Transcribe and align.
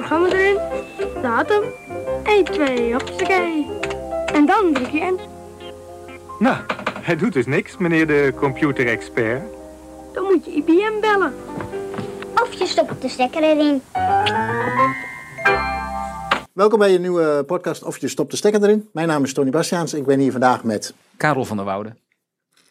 programma 0.00 0.28
erin, 0.28 0.58
datum, 1.22 1.62
1, 2.24 2.44
2, 2.44 2.92
hoppakee. 2.92 3.66
En 4.32 4.46
dan 4.46 4.72
druk 4.72 4.90
je 4.90 4.98
in. 4.98 5.20
Nou, 6.38 6.56
hij 7.00 7.16
doet 7.16 7.32
dus 7.32 7.46
niks, 7.46 7.76
meneer 7.76 8.06
de 8.06 8.32
computerexpert. 8.36 9.42
Dan 10.12 10.24
moet 10.24 10.44
je 10.44 10.50
IBM 10.50 11.00
bellen. 11.00 11.34
Of 12.34 12.52
je 12.52 12.66
stopt 12.66 13.02
de 13.02 13.08
stekker 13.08 13.42
erin. 13.42 13.82
Welkom 16.52 16.78
bij 16.78 16.94
een 16.94 17.00
nieuwe 17.00 17.44
podcast 17.46 17.82
Of 17.82 17.98
je 17.98 18.08
stopt 18.08 18.30
de 18.30 18.36
stekker 18.36 18.62
erin. 18.62 18.88
Mijn 18.92 19.08
naam 19.08 19.24
is 19.24 19.32
Tony 19.32 19.50
Bastiaans. 19.50 19.94
Ik 19.94 20.06
ben 20.06 20.18
hier 20.18 20.32
vandaag 20.32 20.64
met... 20.64 20.94
Karel 21.16 21.44
van 21.44 21.56
der 21.56 21.66
Woude. 21.66 21.96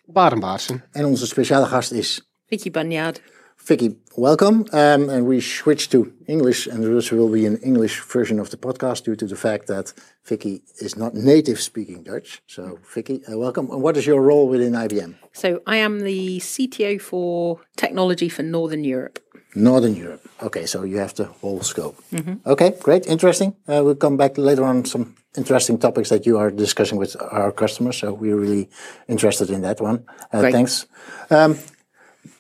Barenbaarsen. 0.05 0.83
En 0.91 1.05
onze 1.05 1.27
speciale 1.27 1.65
gast 1.65 1.91
is... 1.91 2.29
Vicky 2.47 2.71
Bagnard. 2.71 3.21
Vicky, 3.65 3.97
welcome. 4.15 4.65
Um, 4.71 5.09
and 5.09 5.25
we 5.27 5.41
switch 5.41 5.89
to 5.89 6.11
English, 6.27 6.65
and 6.65 6.83
this 6.83 7.11
will 7.11 7.29
be 7.29 7.45
an 7.45 7.57
English 7.57 7.99
version 8.01 8.39
of 8.39 8.49
the 8.49 8.57
podcast 8.57 9.03
due 9.03 9.15
to 9.15 9.27
the 9.27 9.35
fact 9.35 9.67
that 9.67 9.93
Vicky 10.25 10.63
is 10.79 10.95
not 10.95 11.13
native 11.13 11.59
speaking 11.59 12.03
Dutch. 12.03 12.41
So, 12.47 12.79
Vicky, 12.93 13.21
uh, 13.25 13.37
welcome. 13.37 13.69
And 13.69 13.81
what 13.81 13.97
is 13.97 14.07
your 14.07 14.21
role 14.21 14.47
within 14.47 14.73
IBM? 14.73 15.15
So 15.33 15.61
I 15.67 15.77
am 15.77 15.99
the 15.99 16.39
CTO 16.39 16.99
for 17.01 17.61
technology 17.75 18.29
for 18.29 18.43
Northern 18.43 18.83
Europe. 18.83 19.19
Northern 19.55 19.95
Europe. 19.95 20.27
Okay, 20.41 20.65
so 20.65 20.83
you 20.83 20.97
have 20.97 21.13
the 21.15 21.25
whole 21.25 21.61
scope. 21.61 22.01
Okay, 22.45 22.75
great, 22.81 23.07
interesting. 23.07 23.55
Uh, 23.67 23.81
we'll 23.83 23.95
come 23.95 24.17
back 24.17 24.37
later 24.37 24.63
on 24.63 24.85
some 24.85 25.15
interesting 25.35 25.77
topics 25.77 26.09
that 26.09 26.25
you 26.25 26.37
are 26.37 26.51
discussing 26.51 26.97
with 26.97 27.15
our 27.31 27.51
customers. 27.51 27.97
So 27.97 28.13
we're 28.13 28.35
really 28.35 28.69
interested 29.07 29.49
in 29.49 29.61
that 29.61 29.81
one. 29.81 30.05
Uh, 30.31 30.51
thanks. 30.51 30.85
Um, 31.29 31.57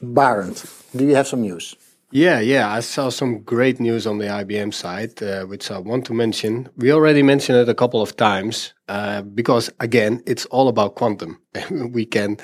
Barend, 0.03 0.65
do 0.95 1.05
you 1.05 1.15
have 1.15 1.27
some 1.27 1.41
news? 1.41 1.75
Yeah, 2.11 2.39
yeah, 2.39 2.73
I 2.73 2.79
saw 2.79 3.09
some 3.09 3.41
great 3.43 3.79
news 3.79 4.07
on 4.07 4.17
the 4.17 4.25
IBM 4.25 4.73
side, 4.73 5.21
uh, 5.21 5.45
which 5.45 5.69
I 5.69 5.77
want 5.77 6.05
to 6.05 6.13
mention. 6.13 6.67
We 6.75 6.91
already 6.91 7.21
mentioned 7.21 7.59
it 7.59 7.69
a 7.69 7.75
couple 7.75 8.01
of 8.01 8.15
times 8.17 8.73
uh, 8.87 9.21
because, 9.21 9.69
again, 9.79 10.23
it's 10.25 10.45
all 10.47 10.67
about 10.69 10.95
quantum. 10.95 11.39
we 11.91 12.05
can, 12.07 12.37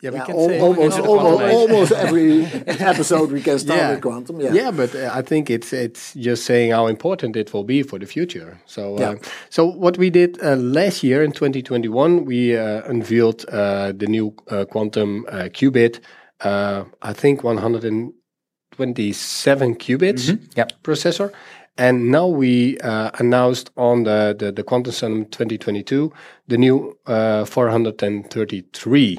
yeah, 0.00 0.10
we 0.12 0.16
Yeah, 0.16 0.24
can 0.24 0.36
al- 0.36 0.48
say 0.48 0.60
almost, 0.60 0.98
almost, 0.98 1.42
almost 1.54 1.92
every 1.92 2.46
episode 2.66 3.30
we 3.32 3.42
can 3.42 3.58
start 3.58 3.78
Yeah. 3.78 3.90
with 3.90 4.00
quantum. 4.00 4.40
Yeah. 4.40 4.54
Yeah, 4.54 4.70
but 4.70 4.94
uh, 4.94 5.10
I 5.12 5.20
think 5.20 5.50
it's 5.50 5.74
it's 5.74 6.14
just 6.14 6.44
saying 6.46 6.70
how 6.72 6.86
important 6.86 7.36
it 7.36 7.52
will 7.52 7.64
be 7.64 7.82
for 7.82 7.98
the 7.98 8.06
future. 8.06 8.58
So, 8.64 8.96
uh, 8.96 9.00
Yeah. 9.00 9.14
so 9.50 9.66
what 9.66 9.98
we 9.98 10.08
did 10.08 10.38
uh, 10.42 10.56
last 10.56 11.02
year 11.02 11.22
in 11.22 11.32
2021, 11.32 12.24
we 12.24 12.56
uh, 12.56 12.80
unveiled 12.88 13.44
uh, 13.52 13.92
the 13.92 14.06
new 14.06 14.32
uh, 14.50 14.64
quantum 14.64 15.26
uh, 15.28 15.50
qubit. 15.52 16.00
Uh, 16.40 16.84
I 17.02 17.12
think 17.12 17.44
127 17.44 19.74
qubits 19.76 20.38
Yep. 20.56 20.72
processor. 20.82 21.32
And 21.76 22.10
now 22.10 22.26
we 22.28 22.78
uh, 22.80 23.10
announced 23.18 23.70
on 23.76 24.04
the, 24.04 24.34
the, 24.38 24.52
the 24.52 24.62
Quantum 24.62 24.92
Summit 24.92 25.32
2022 25.32 26.12
the 26.46 26.56
new 26.58 26.96
uh, 27.06 27.44
433 27.44 29.18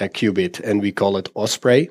uh, 0.00 0.04
qubit, 0.04 0.60
and 0.60 0.82
we 0.82 0.92
call 0.92 1.16
it 1.16 1.28
Osprey 1.34 1.88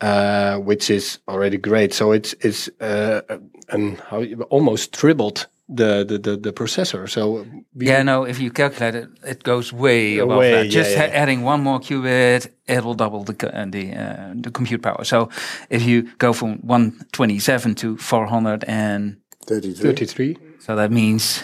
uh, 0.00 0.56
which 0.58 0.90
is 0.90 1.18
already 1.28 1.58
great. 1.58 1.92
So 1.92 2.12
it's 2.12 2.34
it's 2.40 2.68
uh, 2.80 3.20
and 3.68 3.98
how 4.00 4.24
almost 4.50 4.92
tripled 4.92 5.46
the 5.74 6.04
the 6.04 6.18
the, 6.18 6.36
the 6.36 6.52
processor. 6.52 7.08
So 7.08 7.46
Yeah, 7.76 8.02
no, 8.02 8.24
if 8.26 8.38
you 8.40 8.50
calculate 8.50 8.94
it, 8.94 9.08
it 9.24 9.42
goes 9.42 9.72
way 9.72 10.18
above 10.18 10.38
Way, 10.38 10.52
that. 10.52 10.70
Just 10.70 10.90
yeah. 10.90 11.06
ha- 11.06 11.12
adding 11.22 11.42
one 11.44 11.62
more 11.62 11.80
qubit, 11.80 12.48
it 12.66 12.84
will 12.84 12.94
double 12.94 13.24
the 13.24 13.34
co- 13.34 13.48
uh, 13.48 13.66
the 13.70 13.92
uh, 13.94 14.32
the 14.44 14.50
compute 14.50 14.82
power. 14.82 15.04
So 15.04 15.28
if 15.70 15.82
you 15.82 16.02
go 16.18 16.32
from 16.32 16.58
127 16.66 17.74
to 17.76 17.96
400 17.96 18.64
and 18.66 19.16
33. 19.46 19.84
33. 19.94 20.36
so 20.58 20.76
that 20.76 20.90
means 20.90 21.42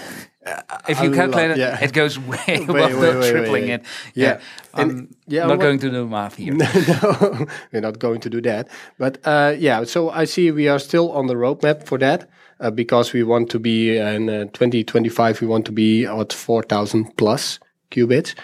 if 0.88 1.00
you 1.02 1.10
calculate 1.10 1.50
lot, 1.50 1.58
it, 1.58 1.58
yeah. 1.58 1.84
it 1.84 1.92
goes 1.92 2.18
way 2.30 2.36
Way, 2.46 2.54
above 2.64 2.98
way, 3.00 3.12
the 3.12 3.18
way, 3.20 3.30
tripling 3.30 3.68
it. 3.68 3.82
Yeah. 4.14 4.26
Yeah, 4.26 4.40
I'm 4.74 5.14
yeah, 5.26 5.40
not 5.46 5.50
what- 5.58 5.60
going 5.60 5.78
to 5.80 5.90
do 5.90 6.06
math 6.06 6.36
here. 6.42 6.54
no, 6.54 7.46
we're 7.72 7.80
not 7.80 7.98
going 7.98 8.20
to 8.20 8.30
do 8.30 8.40
that. 8.42 8.68
But 8.98 9.18
uh, 9.24 9.54
yeah, 9.58 9.84
so 9.84 10.10
I 10.10 10.24
see 10.24 10.50
we 10.50 10.68
are 10.68 10.78
still 10.78 11.12
on 11.12 11.26
the 11.26 11.34
roadmap 11.34 11.84
for 11.84 11.98
that 11.98 12.28
uh, 12.60 12.70
because 12.70 13.12
we 13.12 13.22
want 13.22 13.50
to 13.50 13.58
be 13.58 13.96
in 13.98 14.28
uh, 14.28 14.44
2025. 14.52 15.40
We 15.40 15.46
want 15.46 15.64
to 15.66 15.72
be 15.72 16.04
at 16.06 16.32
4,000 16.32 17.16
plus 17.16 17.58
qubits. 17.90 18.34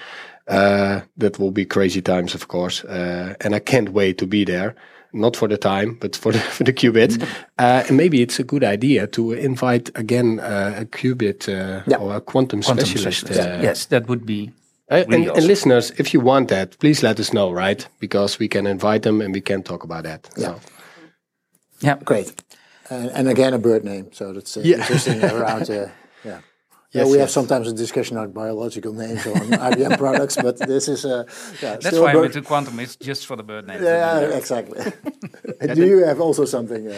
Uh, 0.49 1.03
that 1.17 1.39
will 1.39 1.53
be 1.53 1.65
crazy 1.65 2.03
times, 2.03 2.35
of 2.35 2.49
course, 2.49 2.83
uh, 2.85 3.35
and 3.43 3.55
I 3.55 3.61
can't 3.61 3.91
wait 3.91 4.19
to 4.19 4.27
be 4.27 4.45
there. 4.45 4.75
Not 5.13 5.37
for 5.37 5.49
the 5.49 5.59
time, 5.59 5.97
but 6.01 6.17
for 6.17 6.33
the 6.33 6.39
for 6.57 6.65
the 6.65 6.73
qubits. 6.73 7.23
uh, 7.59 7.85
and 7.89 7.97
maybe 7.97 8.23
it's 8.23 8.39
a 8.41 8.45
good 8.45 8.65
idea 8.65 9.07
to 9.09 9.33
invite 9.33 9.91
again 9.95 10.41
uh, 10.41 10.81
a 10.81 10.85
qubit 10.87 11.49
uh, 11.49 11.83
Yeah. 11.87 11.99
or 11.99 12.17
a 12.17 12.21
quantum, 12.21 12.63
Quantum 12.63 12.85
specialist. 12.87 13.21
specialist. 13.21 13.49
uh, 13.61 13.63
yes, 13.63 13.87
that 13.87 14.07
would 14.09 14.25
be 14.27 14.53
uh, 14.91 14.95
and, 14.97 15.09
Really 15.09 15.23
and 15.23 15.31
awesome. 15.33 15.49
listeners, 15.49 15.93
if 15.99 16.13
you 16.15 16.21
want 16.25 16.49
that, 16.49 16.79
please 16.79 17.03
let 17.03 17.19
us 17.21 17.31
know, 17.33 17.51
right? 17.53 17.87
Because 18.01 18.39
we 18.39 18.49
can 18.49 18.67
invite 18.67 19.03
them 19.03 19.21
and 19.21 19.35
we 19.35 19.41
can 19.41 19.63
talk 19.63 19.85
about 19.85 20.05
that. 20.05 20.29
So, 20.37 20.61
yeah. 21.81 21.97
Great. 22.05 22.33
And, 22.91 23.11
and 23.11 23.29
again, 23.29 23.55
a 23.55 23.59
bird 23.59 23.85
name. 23.85 24.07
So 24.13 24.33
that's 24.33 24.57
uh, 24.57 24.61
Yeah. 24.65 24.79
interesting 24.81 25.23
around. 25.25 25.71
Uh, 25.71 25.89
yeah. 26.25 26.41
Yes, 26.95 27.11
we 27.11 27.19
have 27.19 27.31
sometimes 27.31 27.69
a 27.69 27.73
discussion 27.73 28.19
on 28.19 28.33
biological 28.33 28.93
names 28.93 29.27
on 29.27 29.33
IBM 29.73 29.97
products, 29.97 30.37
but 30.37 30.59
this 30.59 30.89
is 30.89 31.05
uh, 31.07 31.25
yeah, 31.63 31.77
That's 31.77 31.99
why 31.99 32.13
bird- 32.13 32.21
went 32.21 32.33
to 32.35 32.43
quantum. 32.43 32.79
It's 32.81 32.97
just 32.97 33.27
for 33.27 33.37
the 33.37 33.43
bird 33.43 33.67
names. 33.67 33.83
Yeah, 33.83 34.21
exactly. 34.39 34.79
And 35.61 35.75
Do 35.79 35.87
you 35.87 36.05
have 36.05 36.21
also 36.21 36.45
something? 36.45 36.87
Uh, 36.89 36.97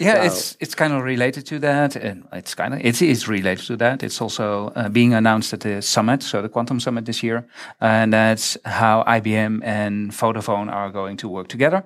Yeah, 0.00 0.18
Wow. 0.18 0.24
it's 0.26 0.56
it's 0.60 0.74
kind 0.74 0.92
of 0.94 1.02
related 1.04 1.46
to 1.46 1.58
that, 1.58 1.96
and 1.96 2.24
it's 2.32 2.54
kind 2.54 2.72
of 2.74 2.80
it 2.80 3.02
is 3.02 3.28
related 3.28 3.66
to 3.66 3.76
that. 3.76 4.02
It's 4.02 4.20
also 4.22 4.72
uh, 4.76 4.88
being 4.88 5.14
announced 5.14 5.52
at 5.52 5.60
the 5.60 5.82
summit, 5.82 6.22
so 6.22 6.40
the 6.42 6.48
Quantum 6.48 6.80
Summit 6.80 7.04
this 7.04 7.22
year, 7.22 7.44
and 7.80 8.12
that's 8.12 8.56
how 8.64 9.04
IBM 9.06 9.60
and 9.62 10.10
Vodafone 10.12 10.70
are 10.72 10.90
going 10.90 11.18
to 11.18 11.28
work 11.28 11.48
together 11.48 11.82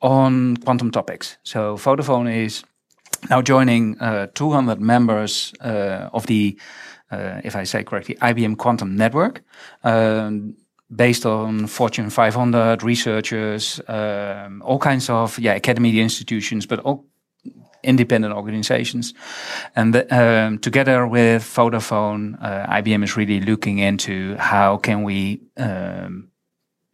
on 0.00 0.56
quantum 0.56 0.90
topics. 0.90 1.38
So 1.42 1.76
Vodafone 1.76 2.44
is 2.44 2.64
now 3.30 3.42
joining 3.42 3.96
uh, 4.00 4.26
200 4.34 4.80
members 4.80 5.52
uh, 5.60 6.10
of 6.12 6.26
the, 6.26 6.56
if 7.10 7.56
I 7.56 7.64
say 7.64 7.84
correctly, 7.84 8.16
IBM 8.16 8.56
Quantum 8.56 8.96
Network. 8.96 9.42
Um, 9.84 10.56
based 10.94 11.26
on 11.26 11.66
Fortune 11.66 12.10
500 12.10 12.82
researchers, 12.82 13.80
um, 13.88 14.62
all 14.62 14.78
kinds 14.78 15.10
of 15.10 15.38
yeah 15.38 15.54
academy 15.54 15.98
institutions, 16.00 16.66
but 16.66 16.78
all 16.80 17.04
independent 17.82 18.34
organizations. 18.34 19.14
And 19.74 19.94
the, 19.94 20.02
um, 20.14 20.58
together 20.58 21.06
with 21.06 21.42
Vodafone, 21.42 22.36
uh, 22.42 22.66
IBM 22.66 23.04
is 23.04 23.16
really 23.16 23.40
looking 23.40 23.78
into 23.78 24.36
how 24.36 24.76
can 24.76 25.02
we 25.02 25.40
um, 25.56 26.28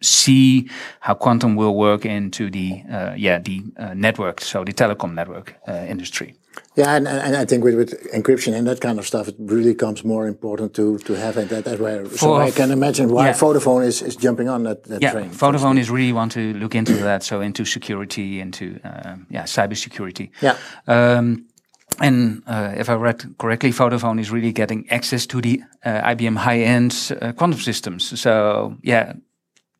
see 0.02 0.68
how 1.00 1.14
quantum 1.14 1.56
will 1.56 1.74
work 1.74 2.04
into 2.04 2.50
the 2.50 2.82
uh, 2.90 3.14
yeah 3.16 3.38
the 3.38 3.62
uh, 3.76 3.94
network, 3.94 4.40
so 4.40 4.64
the 4.64 4.72
telecom 4.72 5.14
network 5.14 5.56
uh, 5.66 5.72
industry. 5.88 6.34
Yeah, 6.74 6.94
and, 6.96 7.06
and 7.06 7.36
I 7.36 7.44
think 7.44 7.64
with, 7.64 7.74
with 7.74 8.12
encryption 8.12 8.54
and 8.54 8.66
that 8.66 8.80
kind 8.80 8.98
of 8.98 9.06
stuff, 9.06 9.28
it 9.28 9.34
really 9.38 9.72
becomes 9.72 10.04
more 10.04 10.26
important 10.26 10.74
to 10.74 10.98
to 10.98 11.12
have 11.14 11.36
it 11.36 11.48
that, 11.50 11.64
that 11.64 11.80
way. 11.80 12.08
So 12.16 12.34
I 12.34 12.50
can 12.50 12.70
imagine 12.70 13.08
why 13.08 13.26
yeah. 13.26 13.34
Vodafone 13.34 13.84
is, 13.84 14.00
is 14.02 14.16
jumping 14.16 14.48
on 14.48 14.62
that, 14.62 14.84
that 14.84 15.02
Yeah, 15.02 15.12
train. 15.12 15.30
Vodafone 15.30 15.78
is 15.78 15.90
really 15.90 16.12
want 16.12 16.32
to 16.32 16.54
look 16.54 16.74
into 16.74 16.94
that, 16.94 17.22
so 17.22 17.40
into 17.40 17.64
security, 17.64 18.40
into 18.40 18.80
uh, 18.84 19.16
yeah 19.28 19.44
cybersecurity. 19.44 20.30
Yeah. 20.40 20.56
Um, 20.86 21.46
and 22.00 22.42
uh, 22.46 22.72
if 22.76 22.88
I 22.88 22.94
read 22.94 23.34
correctly, 23.38 23.70
Vodafone 23.70 24.18
is 24.18 24.30
really 24.30 24.52
getting 24.52 24.88
access 24.88 25.26
to 25.26 25.40
the 25.42 25.62
uh, 25.84 26.14
IBM 26.14 26.38
high-end 26.38 27.12
uh, 27.20 27.32
quantum 27.32 27.60
systems. 27.60 28.18
So 28.18 28.76
yeah, 28.82 29.12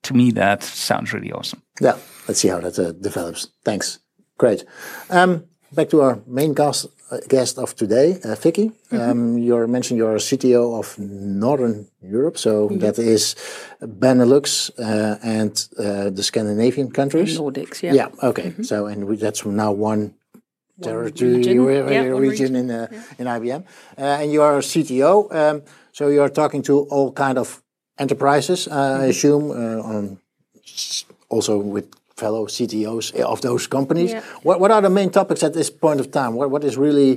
to 0.03 0.15
me 0.15 0.31
that 0.33 0.63
sounds 0.63 1.15
really 1.15 1.33
awesome. 1.33 1.63
Yeah, 1.81 1.97
let's 2.29 2.41
see 2.41 2.49
how 2.49 2.61
that 2.61 2.79
uh, 2.79 2.93
develops. 2.93 3.49
Thanks. 3.65 3.99
Great. 4.37 4.65
Um, 5.09 5.45
back 5.73 5.89
to 5.91 6.01
our 6.03 6.19
main 6.27 6.55
guest, 6.55 6.87
uh, 7.11 7.19
guest 7.29 7.59
of 7.59 7.75
today, 7.75 8.19
uh, 8.25 8.35
Vicky. 8.35 8.73
Um, 8.91 9.39
you 9.39 9.67
mentioned 9.67 9.99
you're 9.99 10.17
a 10.17 10.19
CTO 10.19 10.79
of 10.79 10.99
Northern 10.99 11.89
Europe, 12.03 12.39
so 12.39 12.69
that 12.69 12.99
is 12.99 13.35
Benelux 13.83 14.71
uh, 14.79 15.19
and 15.23 15.53
uh, 15.79 16.11
the 16.11 16.23
Scandinavian 16.23 16.91
countries. 16.91 17.39
Nordics, 17.39 17.83
yeah. 17.83 17.95
Yeah. 17.95 18.09
Okay. 18.23 18.55
So 18.63 18.87
and 18.87 19.07
we, 19.07 19.17
that's 19.17 19.45
now 19.45 19.73
one 19.73 20.15
territory 20.83 21.37
region. 21.37 21.65
region, 21.65 21.93
Yeah, 21.93 22.13
one 22.13 22.23
region 22.23 22.57
in 22.57 22.71
uh, 22.71 22.87
in 23.19 23.27
IBM, 23.27 23.65
uh, 23.99 24.21
and 24.21 24.33
you 24.33 24.43
are 24.43 24.57
a 24.57 24.63
CTO. 24.63 25.35
Um, 25.35 25.63
so 25.93 26.09
you 26.09 26.23
are 26.23 26.31
talking 26.31 26.63
to 26.63 26.81
all 26.91 27.13
kind 27.13 27.39
of 27.39 27.63
enterprises, 27.99 28.69
uh, 28.69 28.73
Mm-hmm. 28.73 29.03
I 29.03 29.07
assume, 29.07 29.51
uh, 29.51 29.83
on 29.83 30.19
also 31.29 31.59
with 31.59 31.87
fellow 32.23 32.47
CTOs 32.47 33.07
eh, 33.19 33.25
of 33.35 33.41
those 33.41 33.67
companies. 33.77 34.11
Yeah. 34.11 34.23
What 34.47 34.57
what 34.61 34.71
are 34.71 34.83
the 34.83 34.95
main 35.01 35.11
topics 35.11 35.43
at 35.43 35.53
this 35.53 35.71
point 35.71 36.01
of 36.01 36.07
time? 36.11 36.33
What 36.39 36.49
what 36.55 36.65
is 36.65 36.77
really 36.77 37.13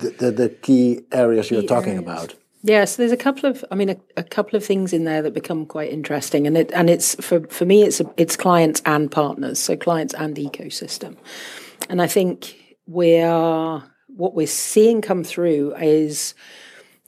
the 0.00 0.10
the, 0.20 0.30
the 0.42 0.48
key 0.66 0.86
areas 1.10 1.50
you're 1.50 1.70
talking 1.74 1.98
areas. 1.98 2.08
about? 2.08 2.34
Yeah, 2.64 2.84
so 2.84 3.02
there's 3.02 3.12
a 3.12 3.16
couple 3.16 3.50
of, 3.50 3.64
I 3.72 3.74
mean, 3.74 3.90
a, 3.90 3.96
a 4.16 4.22
couple 4.22 4.56
of 4.56 4.64
things 4.64 4.92
in 4.92 5.02
there 5.02 5.20
that 5.22 5.34
become 5.34 5.66
quite 5.66 5.90
interesting, 5.90 6.46
and 6.46 6.56
it 6.56 6.70
and 6.72 6.88
it's 6.88 7.16
for 7.16 7.40
for 7.48 7.66
me, 7.66 7.82
it's 7.82 8.00
it's 8.16 8.36
clients 8.36 8.80
and 8.84 9.10
partners, 9.10 9.58
so 9.58 9.76
clients 9.76 10.14
and 10.14 10.36
ecosystem, 10.36 11.16
and 11.88 12.00
I 12.00 12.06
think 12.06 12.54
we 12.86 13.20
are 13.20 13.82
what 14.16 14.34
we're 14.34 14.46
seeing 14.46 15.02
come 15.02 15.24
through 15.24 15.74
is, 15.76 16.34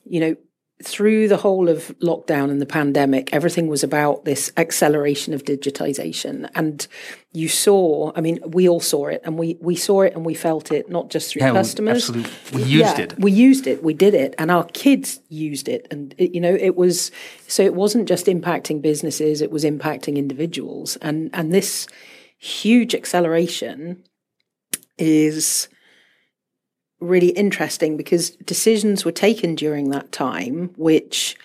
you 0.04 0.20
know, 0.20 0.36
through 0.82 1.28
the 1.28 1.36
whole 1.36 1.68
of 1.68 1.94
lockdown 2.00 2.50
and 2.50 2.60
the 2.60 2.66
pandemic, 2.66 3.32
everything 3.32 3.68
was 3.68 3.84
about 3.84 4.24
this 4.24 4.52
acceleration 4.56 5.32
of 5.32 5.44
digitization. 5.44 6.50
And 6.54 6.86
you 7.32 7.48
saw, 7.48 8.12
I 8.16 8.20
mean, 8.20 8.40
we 8.44 8.68
all 8.68 8.80
saw 8.80 9.06
it 9.06 9.22
and 9.24 9.38
we, 9.38 9.56
we 9.60 9.76
saw 9.76 10.02
it 10.02 10.14
and 10.14 10.26
we 10.26 10.34
felt 10.34 10.72
it, 10.72 10.90
not 10.90 11.10
just 11.10 11.32
through 11.32 11.42
Yeah, 11.42 11.52
customers. 11.52 12.10
absolutely. 12.10 12.32
We 12.52 12.62
used 12.64 12.98
Yeah, 12.98 13.04
it. 13.04 13.14
We 13.18 13.30
used 13.30 13.66
it. 13.68 13.84
We 13.84 13.94
did 13.94 14.14
it. 14.14 14.34
And 14.36 14.50
our 14.50 14.64
kids 14.64 15.20
used 15.28 15.68
it. 15.68 15.86
And, 15.92 16.12
it, 16.18 16.34
you 16.34 16.40
know, 16.40 16.54
it 16.54 16.74
was, 16.74 17.12
so 17.46 17.62
it 17.62 17.74
wasn't 17.74 18.08
just 18.08 18.26
impacting 18.26 18.82
businesses, 18.82 19.40
it 19.40 19.52
was 19.52 19.64
impacting 19.64 20.16
individuals. 20.16 20.96
And, 20.96 21.30
and 21.32 21.52
this 21.52 21.86
huge 22.36 22.94
acceleration 22.96 24.02
is 24.98 25.68
really 27.04 27.28
interesting 27.28 27.96
because 27.96 28.30
decisions 28.30 29.04
were 29.04 29.12
taken 29.12 29.54
during 29.54 29.90
that 29.90 30.12
time 30.12 30.70
which 30.76 31.36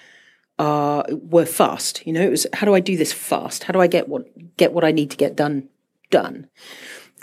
uh, 0.60 1.04
were 1.10 1.46
fast. 1.46 2.06
You 2.06 2.14
know, 2.14 2.22
it 2.22 2.30
was 2.30 2.46
how 2.54 2.66
do 2.66 2.76
I 2.76 2.82
do 2.82 2.98
this 2.98 3.14
fast? 3.14 3.64
How 3.64 3.72
do 3.72 3.80
I 3.80 3.88
get 3.88 4.08
what 4.08 4.28
get 4.58 4.74
what 4.74 4.84
I 4.84 4.92
need 4.92 5.10
to 5.12 5.18
get 5.18 5.36
done 5.36 5.70
done? 6.12 6.50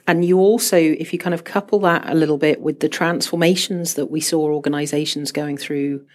And 0.09 0.25
you 0.25 0.39
also, 0.39 0.77
if 0.77 1.13
you 1.13 1.19
kind 1.19 1.35
of 1.35 1.45
couple 1.45 1.81
that 1.81 2.09
a 2.09 2.15
little 2.15 2.39
bit 2.39 2.61
with 2.61 2.81
the 2.81 2.89
transformations 2.89 3.95
that 3.95 4.07
we 4.07 4.21
saw 4.21 4.53
organizations 4.53 5.33
going 5.33 5.57
through 5.59 6.07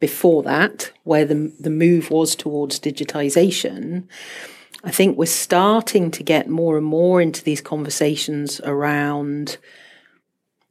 before 0.00 0.42
that, 0.42 0.92
where 1.04 1.24
the 1.24 1.52
the 1.58 1.70
move 1.70 2.10
was 2.10 2.36
towards 2.36 2.78
digitization, 2.78 4.06
I 4.84 4.90
think 4.90 5.16
we're 5.16 5.26
starting 5.26 6.10
to 6.10 6.22
get 6.22 6.48
more 6.48 6.76
and 6.76 6.86
more 6.86 7.22
into 7.22 7.42
these 7.42 7.62
conversations 7.62 8.60
around 8.60 9.56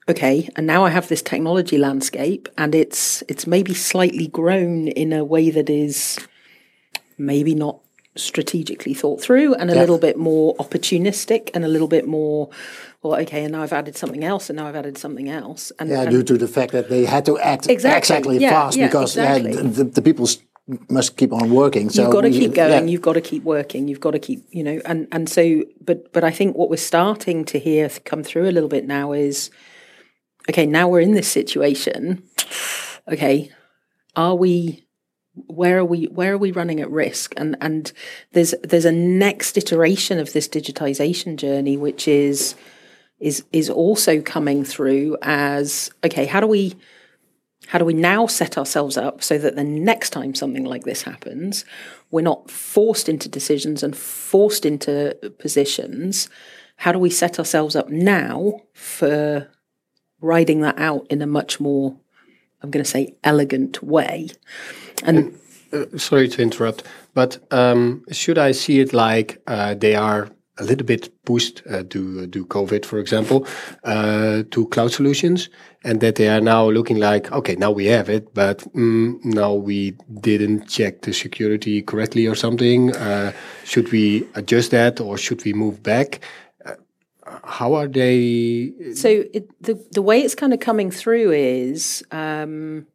okay, 0.08 0.50
and 0.56 0.68
now 0.68 0.84
I 0.86 0.90
have 0.90 1.08
this 1.08 1.22
technology 1.22 1.78
landscape 1.78 2.48
and 2.58 2.76
it's 2.76 3.24
it's 3.28 3.48
maybe 3.48 3.74
slightly 3.74 4.28
grown 4.28 4.88
in 4.88 5.14
a 5.14 5.24
way 5.24 5.50
that 5.50 5.70
is 5.70 6.18
maybe 7.18 7.56
not 7.56 7.80
strategically 8.18 8.94
thought 8.94 9.22
through 9.22 9.54
and 9.56 9.70
a 9.70 9.74
Yeah. 9.74 9.82
little 9.82 9.98
bit 9.98 10.18
more 10.18 10.56
opportunistic 10.56 11.50
and 11.54 11.66
a 11.66 11.68
little 11.68 11.88
bit 11.90 12.08
more 12.08 12.50
well 13.02 13.20
okay 13.22 13.44
and 13.44 13.52
now 13.52 13.62
I've 13.62 13.74
added 13.74 13.98
something 13.98 14.24
else 14.24 14.50
and 14.50 14.56
now 14.58 14.68
I've 14.68 14.76
added 14.76 14.98
something 14.98 15.28
else 15.30 15.74
and, 15.80 15.90
Yeah, 15.90 16.04
and 16.04 16.12
due 16.12 16.24
to 16.24 16.38
the 16.38 16.48
fact 16.48 16.72
that 16.72 16.88
they 16.90 17.04
had 17.04 17.26
to 17.26 17.38
act 17.40 17.68
Exactly. 17.70 17.98
exactly 17.98 18.38
Yeah, 18.38 18.52
fast 18.52 18.78
yeah, 18.78 18.88
because 18.88 19.18
exactly. 19.18 19.52
the, 19.54 19.84
the 19.84 20.02
people 20.02 20.30
must 20.90 21.18
keep 21.18 21.34
on 21.34 21.52
working. 21.52 21.90
So 21.90 22.04
you've 22.04 22.12
got 22.14 22.22
to 22.22 22.30
keep 22.32 22.54
going 22.54 22.88
you've 22.88 23.02
got 23.02 23.14
to 23.14 23.22
keep 23.22 23.44
working 23.44 23.90
you've 23.90 24.00
got 24.00 24.12
to 24.12 24.20
keep 24.20 24.46
you 24.50 24.64
know 24.64 24.80
and 24.86 25.08
and 25.12 25.28
so 25.30 25.64
but 25.84 26.12
but 26.14 26.24
i 26.24 26.32
think 26.32 26.56
what 26.56 26.70
we're 26.70 26.78
starting 26.96 27.44
to 27.46 27.60
hear 27.60 27.90
come 28.06 28.24
through 28.24 28.48
a 28.48 28.54
little 28.56 28.70
bit 28.70 28.88
now 28.88 29.12
is 29.12 29.52
okay 30.50 30.66
now 30.66 30.88
we're 30.88 31.00
in 31.00 31.14
this 31.14 31.28
situation 31.28 32.24
okay 33.08 33.50
are 34.16 34.36
we 34.36 34.86
where 35.48 35.80
are 35.80 35.86
we 35.86 36.06
where 36.06 36.34
are 36.34 36.38
we 36.38 36.52
running 36.52 36.80
at 36.80 36.90
risk 36.90 37.34
and 37.38 37.58
and 37.60 37.92
there's 38.32 38.54
there's 38.64 38.86
a 38.86 38.92
next 38.92 39.58
iteration 39.58 40.18
of 40.20 40.34
this 40.34 40.48
digitization 40.48 41.36
journey 41.36 41.76
which 41.78 42.08
is 42.08 42.56
is 43.20 43.44
is 43.52 43.70
also 43.70 44.22
coming 44.22 44.64
through 44.64 45.18
as 45.22 45.92
okay 46.04 46.26
how 46.26 46.40
do 46.40 46.48
we 46.48 46.76
how 47.68 47.80
do 47.80 47.86
we 47.86 47.94
now 47.94 48.28
set 48.28 48.58
ourselves 48.58 48.98
up 48.98 49.24
so 49.24 49.38
that 49.38 49.56
the 49.56 49.64
next 49.64 50.12
time 50.12 50.36
something 50.36 50.66
like 50.66 50.84
this 50.84 51.04
happens, 51.04 51.66
we're 52.12 52.22
not 52.22 52.50
forced 52.52 53.10
into 53.10 53.28
decisions 53.28 53.82
and 53.82 53.96
forced 53.98 54.66
into 54.66 55.18
positions? 55.40 56.30
How 56.78 56.92
do 56.92 57.00
we 57.00 57.10
set 57.10 57.40
ourselves 57.40 57.76
up 57.76 57.90
now 57.90 58.62
for 58.74 59.50
riding 60.26 60.62
that 60.62 60.78
out 60.80 61.06
in 61.10 61.22
a 61.22 61.28
much 61.28 61.60
more, 61.60 61.96
I'm 62.62 62.72
going 62.72 62.84
to 62.84 62.90
say, 62.90 63.16
elegant 63.24 63.84
way? 63.84 64.30
And 65.04 65.40
sorry 65.98 66.28
to 66.30 66.42
interrupt, 66.42 66.84
but 67.14 67.38
um, 67.52 68.04
should 68.12 68.38
I 68.38 68.52
see 68.52 68.80
it 68.80 68.94
like 68.94 69.42
uh, 69.48 69.76
they 69.76 69.96
are 69.96 70.30
a 70.58 70.64
little 70.64 70.86
bit 70.86 71.10
pushed 71.26 71.62
uh, 71.70 71.84
to 71.90 72.28
do 72.28 72.46
COVID, 72.46 72.86
for 72.86 73.00
example, 73.00 73.46
uh, 73.84 74.44
to 74.52 74.68
cloud 74.68 74.92
solutions, 74.92 75.50
and 75.84 76.00
that 76.00 76.16
they 76.16 76.30
are 76.30 76.40
now 76.40 76.70
looking 76.70 76.98
like, 76.98 77.32
okay, 77.32 77.56
now 77.56 77.72
we 77.72 77.86
have 77.88 78.10
it, 78.10 78.34
but 78.34 78.60
mm, 78.74 79.24
now 79.26 79.54
we 79.54 79.92
didn't 80.22 80.68
check 80.70 81.02
the 81.02 81.14
security 81.14 81.82
correctly 81.82 82.26
or 82.26 82.36
something. 82.36 82.96
Uh, 82.96 83.34
should 83.66 83.92
we 83.92 84.26
adjust 84.36 84.72
that, 84.72 85.02
or 85.02 85.18
should 85.18 85.44
we 85.44 85.52
move 85.54 85.84
back? 85.84 86.22
How 87.26 87.74
are 87.74 87.88
they? 87.88 88.74
so 88.94 89.26
it, 89.34 89.50
the 89.62 89.84
the 89.92 90.02
way 90.02 90.22
it's 90.22 90.36
kind 90.36 90.54
of 90.54 90.60
coming 90.60 90.92
through 90.92 91.32
is 91.32 92.04
um, 92.12 92.86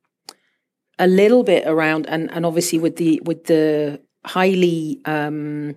a 0.99 1.07
little 1.07 1.43
bit 1.43 1.67
around, 1.67 2.07
and 2.07 2.31
and 2.31 2.47
obviously 2.47 2.79
with 2.79 2.97
the 2.97 3.21
with 3.25 3.45
the 3.45 4.01
highly 4.25 5.01
um, 5.05 5.75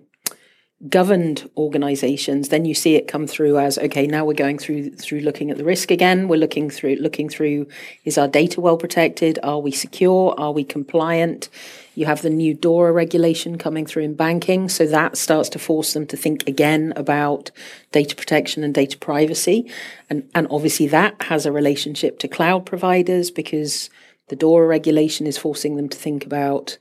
governed 0.89 1.49
organizations 1.55 2.49
then 2.49 2.65
you 2.65 2.73
see 2.73 2.95
it 2.95 3.07
come 3.07 3.25
through 3.25 3.57
as 3.57 3.77
okay 3.77 4.05
now 4.05 4.25
we're 4.25 4.33
going 4.33 4.57
through 4.57 4.89
through 4.91 5.21
looking 5.21 5.51
at 5.51 5.57
the 5.57 5.63
risk 5.63 5.91
again. 5.91 6.27
We're 6.27 6.37
looking 6.37 6.69
through 6.69 6.95
looking 6.95 7.29
through 7.29 7.67
is 8.03 8.17
our 8.17 8.27
data 8.27 8.61
well 8.61 8.77
protected? 8.77 9.39
Are 9.43 9.59
we 9.59 9.71
secure? 9.71 10.33
Are 10.37 10.51
we 10.51 10.63
compliant? 10.63 11.49
You 11.95 12.05
have 12.05 12.21
the 12.21 12.29
new 12.29 12.53
DORA 12.53 12.91
regulation 12.91 13.57
coming 13.57 13.85
through 13.85 14.03
in 14.03 14.15
banking. 14.15 14.67
So 14.69 14.87
that 14.87 15.17
starts 15.17 15.49
to 15.49 15.59
force 15.59 15.93
them 15.93 16.07
to 16.07 16.17
think 16.17 16.47
again 16.47 16.93
about 16.95 17.51
data 17.91 18.15
protection 18.15 18.63
and 18.63 18.73
data 18.73 18.97
privacy. 18.97 19.71
And 20.09 20.29
and 20.33 20.47
obviously 20.49 20.87
that 20.87 21.21
has 21.23 21.45
a 21.45 21.51
relationship 21.51 22.19
to 22.19 22.27
cloud 22.27 22.65
providers 22.65 23.31
because 23.31 23.89
the 24.29 24.35
DORA 24.35 24.67
regulation 24.67 25.27
is 25.27 25.37
forcing 25.37 25.75
them 25.75 25.89
to 25.89 25.97
think 25.97 26.25
about 26.25 26.77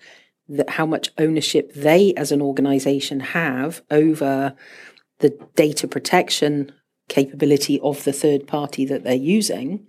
that 0.56 0.70
how 0.70 0.87
much 0.87 1.10
ownership 1.19 1.72
they 1.75 2.14
as 2.14 2.32
an 2.32 2.43
organization 2.43 3.20
have 3.20 3.82
over 3.90 4.54
the 5.19 5.31
data 5.56 5.87
protection 5.88 6.72
capability 7.08 7.81
of 7.81 8.04
the 8.04 8.12
third 8.12 8.46
party 8.46 8.84
that 8.84 9.04
they're 9.04 9.14
using 9.14 9.87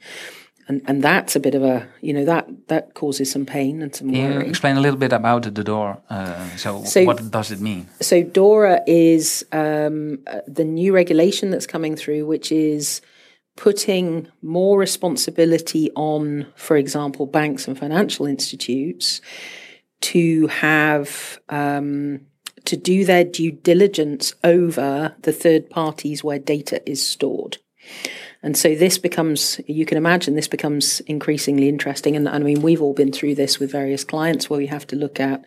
and 0.68 0.82
and 0.88 1.02
that's 1.02 1.36
a 1.36 1.40
bit 1.40 1.56
of 1.56 1.64
a 1.64 1.88
you 2.02 2.14
know 2.14 2.26
that 2.26 2.48
that 2.68 2.94
causes 2.94 3.32
some 3.32 3.46
pain 3.46 3.82
and 3.82 3.96
some 3.96 4.10
you 4.10 4.24
worry 4.24 4.48
explain 4.48 4.78
a 4.78 4.82
little 4.82 5.00
bit 5.00 5.14
about 5.14 5.44
the 5.44 5.64
DORA? 5.64 6.02
Uh, 6.10 6.48
so, 6.58 6.84
So- 6.84 7.06
what 7.06 7.32
does 7.32 7.52
it 7.52 7.60
mean? 7.60 7.88
so 8.02 8.24
DORA 8.24 8.82
is 8.88 9.46
um, 9.52 10.20
uh, 10.28 10.40
the 10.48 10.64
new 10.64 10.94
regulation 10.94 11.52
that's 11.52 11.68
coming 11.68 11.96
through, 11.96 12.26
which 12.26 12.52
is 12.52 13.02
putting 13.56 14.28
more 14.42 14.80
responsibility 14.80 15.92
on, 15.96 16.48
for 16.56 16.76
example, 16.76 17.26
banks 17.28 17.68
and 17.68 17.78
financial 17.78 18.26
institutes 18.26 19.22
to 20.04 20.48
have 20.48 21.40
um, 21.50 22.22
to 22.66 22.78
do 22.78 23.06
their 23.06 23.24
due 23.24 23.52
diligence 23.52 24.36
over 24.44 25.16
the 25.22 25.34
third 25.34 25.70
parties 25.70 26.24
where 26.24 26.40
data 26.40 26.82
is 26.90 27.06
stored. 27.06 27.58
And 28.42 28.58
so 28.58 28.76
this 28.76 28.98
becomes, 28.98 29.62
you 29.68 29.86
can 29.86 29.98
imagine, 29.98 30.36
this 30.36 30.50
becomes 30.50 31.00
increasingly 31.02 31.70
interesting. 31.70 32.16
And 32.18 32.28
I 32.28 32.40
mean, 32.40 32.62
we've 32.62 32.82
all 32.82 32.94
been 32.94 33.14
through 33.14 33.36
this 33.36 33.60
with 33.60 33.72
various 33.72 34.04
clients 34.04 34.50
where 34.50 34.58
we 34.58 34.68
have 34.68 34.86
to 34.88 34.98
look 34.98 35.20
at 35.20 35.46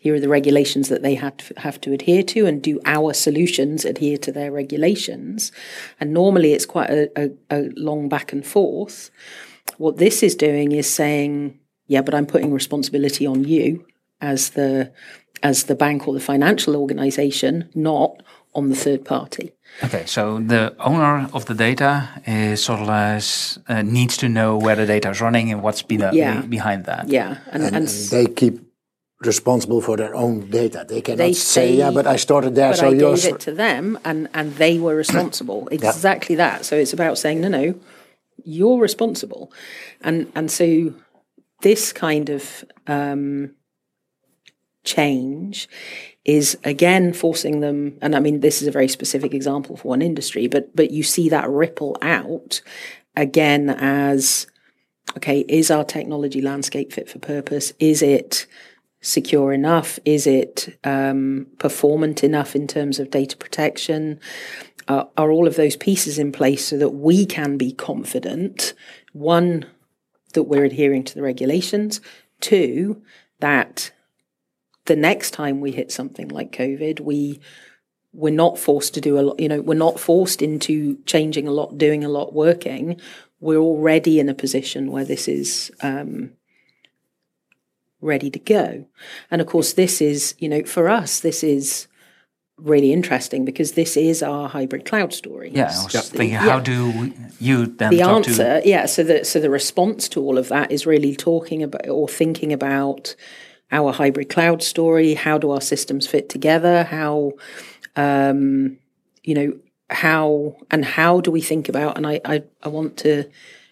here 0.00 0.14
are 0.14 0.20
the 0.20 0.28
regulations 0.28 0.88
that 0.90 1.02
they 1.02 1.16
have 1.16 1.36
to, 1.38 1.60
have 1.60 1.80
to 1.80 1.92
adhere 1.92 2.22
to, 2.22 2.46
and 2.46 2.62
do 2.62 2.80
our 2.84 3.12
solutions 3.12 3.84
adhere 3.84 4.16
to 4.18 4.30
their 4.30 4.52
regulations? 4.52 5.50
And 5.98 6.14
normally 6.14 6.52
it's 6.52 6.66
quite 6.66 6.88
a, 6.88 7.10
a, 7.20 7.30
a 7.50 7.70
long 7.76 8.08
back 8.08 8.32
and 8.32 8.46
forth. 8.46 9.10
What 9.76 9.96
this 9.96 10.22
is 10.22 10.36
doing 10.36 10.70
is 10.70 10.88
saying, 10.88 11.58
yeah, 11.88 12.02
but 12.02 12.14
I'm 12.14 12.26
putting 12.26 12.52
responsibility 12.52 13.26
on 13.26 13.42
you 13.42 13.84
as 14.20 14.50
the 14.50 14.92
as 15.42 15.64
the 15.64 15.74
bank 15.74 16.08
or 16.08 16.14
the 16.14 16.20
financial 16.20 16.74
organization, 16.76 17.68
not 17.74 18.22
on 18.54 18.68
the 18.70 18.76
third 18.76 19.04
party. 19.04 19.52
Okay, 19.84 20.04
so 20.06 20.40
the 20.40 20.74
owner 20.80 21.28
of 21.32 21.44
the 21.44 21.54
data 21.54 22.08
is 22.26 22.64
sort 22.64 22.80
of 22.80 22.88
less, 22.88 23.58
uh, 23.68 23.82
needs 23.82 24.16
to 24.16 24.28
know 24.28 24.56
where 24.56 24.74
the 24.74 24.86
data 24.86 25.10
is 25.10 25.20
running 25.20 25.52
and 25.52 25.62
what's 25.62 25.82
be 25.82 25.96
Yeah. 25.96 26.40
behind 26.40 26.84
that. 26.86 27.08
Yeah, 27.08 27.36
and, 27.52 27.62
and, 27.62 27.76
and, 27.76 27.88
and 27.88 28.08
they 28.10 28.26
keep 28.26 28.60
responsible 29.20 29.80
for 29.80 29.96
their 29.96 30.14
own 30.14 30.50
data. 30.50 30.84
They 30.88 31.00
cannot 31.02 31.18
They 31.18 31.32
say, 31.34 31.68
say, 31.70 31.76
"Yeah, 31.76 31.90
but 31.92 32.06
I 32.06 32.16
started 32.16 32.54
there, 32.54 32.70
but 32.70 32.78
so 32.78 32.86
I 32.88 32.94
you're." 32.94 33.14
gave 33.14 33.34
it 33.34 33.40
to 33.40 33.52
them, 33.52 33.98
and 34.04 34.28
and 34.34 34.56
they 34.56 34.78
were 34.80 34.96
responsible. 35.04 35.68
Exactly 35.70 36.34
that. 36.36 36.64
So 36.64 36.74
it's 36.76 36.92
about 36.92 37.18
saying, 37.18 37.40
no, 37.40 37.48
no, 37.48 37.74
you're 38.44 38.80
responsible, 38.80 39.52
and 40.00 40.26
and 40.34 40.50
so 40.50 40.94
this 41.62 41.92
kind 41.92 42.28
of 42.30 42.64
um, 42.86 43.54
change 44.88 45.68
is 46.24 46.58
again 46.64 47.12
forcing 47.12 47.60
them. 47.60 47.98
And 48.02 48.14
I 48.14 48.20
mean, 48.20 48.40
this 48.40 48.60
is 48.60 48.68
a 48.68 48.72
very 48.72 48.88
specific 48.88 49.34
example 49.34 49.76
for 49.76 49.88
one 49.88 50.02
industry, 50.02 50.46
but 50.46 50.74
but 50.74 50.90
you 50.90 51.02
see 51.02 51.28
that 51.28 51.48
ripple 51.48 51.96
out 52.02 52.60
again 53.16 53.70
as 53.70 54.46
okay, 55.16 55.40
is 55.48 55.70
our 55.70 55.84
technology 55.84 56.40
landscape 56.40 56.92
fit 56.92 57.08
for 57.08 57.18
purpose? 57.18 57.72
Is 57.78 58.02
it 58.02 58.46
secure 59.00 59.52
enough? 59.52 59.98
Is 60.04 60.26
it 60.26 60.78
um, 60.84 61.46
performant 61.58 62.24
enough 62.24 62.56
in 62.56 62.66
terms 62.66 62.98
of 62.98 63.10
data 63.10 63.36
protection? 63.36 64.20
are, 64.88 65.08
are 65.16 65.30
all 65.30 65.46
of 65.46 65.56
those 65.56 65.76
pieces 65.76 66.18
in 66.18 66.32
place 66.32 66.66
so 66.66 66.78
that 66.78 66.90
we 66.90 67.26
can 67.26 67.56
be 67.56 67.72
confident? 67.72 68.74
One, 69.12 69.66
that 70.32 70.44
we're 70.44 70.64
adhering 70.64 71.04
to 71.04 71.14
the 71.14 71.22
regulations. 71.22 72.00
Two, 72.40 73.02
that 73.40 73.92
the 74.88 74.96
next 74.96 75.30
time 75.30 75.60
we 75.60 75.70
hit 75.70 75.92
something 75.92 76.28
like 76.28 76.50
COVID, 76.52 76.98
we 77.00 77.40
we're 78.12 78.34
not 78.34 78.58
forced 78.58 78.94
to 78.94 79.00
do 79.00 79.18
a 79.18 79.22
lot. 79.22 79.38
You 79.38 79.48
know, 79.48 79.60
we're 79.60 79.74
not 79.74 80.00
forced 80.00 80.42
into 80.42 80.98
changing 81.06 81.46
a 81.46 81.52
lot, 81.52 81.78
doing 81.78 82.02
a 82.04 82.08
lot, 82.08 82.32
working. 82.32 83.00
We're 83.40 83.58
already 83.60 84.18
in 84.18 84.28
a 84.28 84.34
position 84.34 84.90
where 84.90 85.04
this 85.04 85.28
is 85.28 85.70
um, 85.82 86.32
ready 88.00 88.30
to 88.30 88.38
go. 88.38 88.86
And 89.30 89.40
of 89.40 89.46
course, 89.46 89.72
this 89.74 90.00
is 90.00 90.34
you 90.38 90.48
know 90.48 90.64
for 90.64 90.88
us, 90.88 91.20
this 91.20 91.42
is 91.44 91.86
really 92.56 92.92
interesting 92.92 93.44
because 93.44 93.72
this 93.72 93.96
is 93.96 94.20
our 94.22 94.48
hybrid 94.48 94.84
cloud 94.84 95.12
story. 95.12 95.50
Yeah, 95.54 95.64
I 95.64 95.84
was 95.84 95.92
So- 95.92 96.00
thinking, 96.00 96.30
yeah 96.32 96.40
how 96.40 96.58
do 96.60 97.12
you 97.38 97.66
then 97.66 97.90
the 97.90 98.02
answer 98.02 98.60
to? 98.62 98.68
yeah 98.68 98.84
so 98.86 99.04
the 99.04 99.24
so 99.24 99.38
the 99.38 99.48
response 99.50 100.08
to 100.08 100.20
all 100.20 100.36
of 100.38 100.48
that 100.48 100.72
is 100.72 100.84
really 100.84 101.14
talking 101.14 101.62
about 101.62 101.88
or 101.88 102.08
thinking 102.08 102.52
about 102.52 103.14
our 103.70 103.92
hybrid 103.92 104.28
cloud 104.28 104.62
story 104.62 105.14
how 105.14 105.38
do 105.38 105.50
our 105.50 105.60
systems 105.60 106.06
fit 106.06 106.28
together 106.28 106.84
how 106.84 107.32
um 107.96 108.78
you 109.22 109.34
know 109.34 109.58
how 109.90 110.56
and 110.70 110.84
how 110.84 111.20
do 111.20 111.30
we 111.30 111.40
think 111.40 111.68
about 111.68 111.96
and 111.96 112.06
i 112.06 112.20
i, 112.24 112.42
I 112.62 112.68
want 112.68 112.96
to 112.98 113.24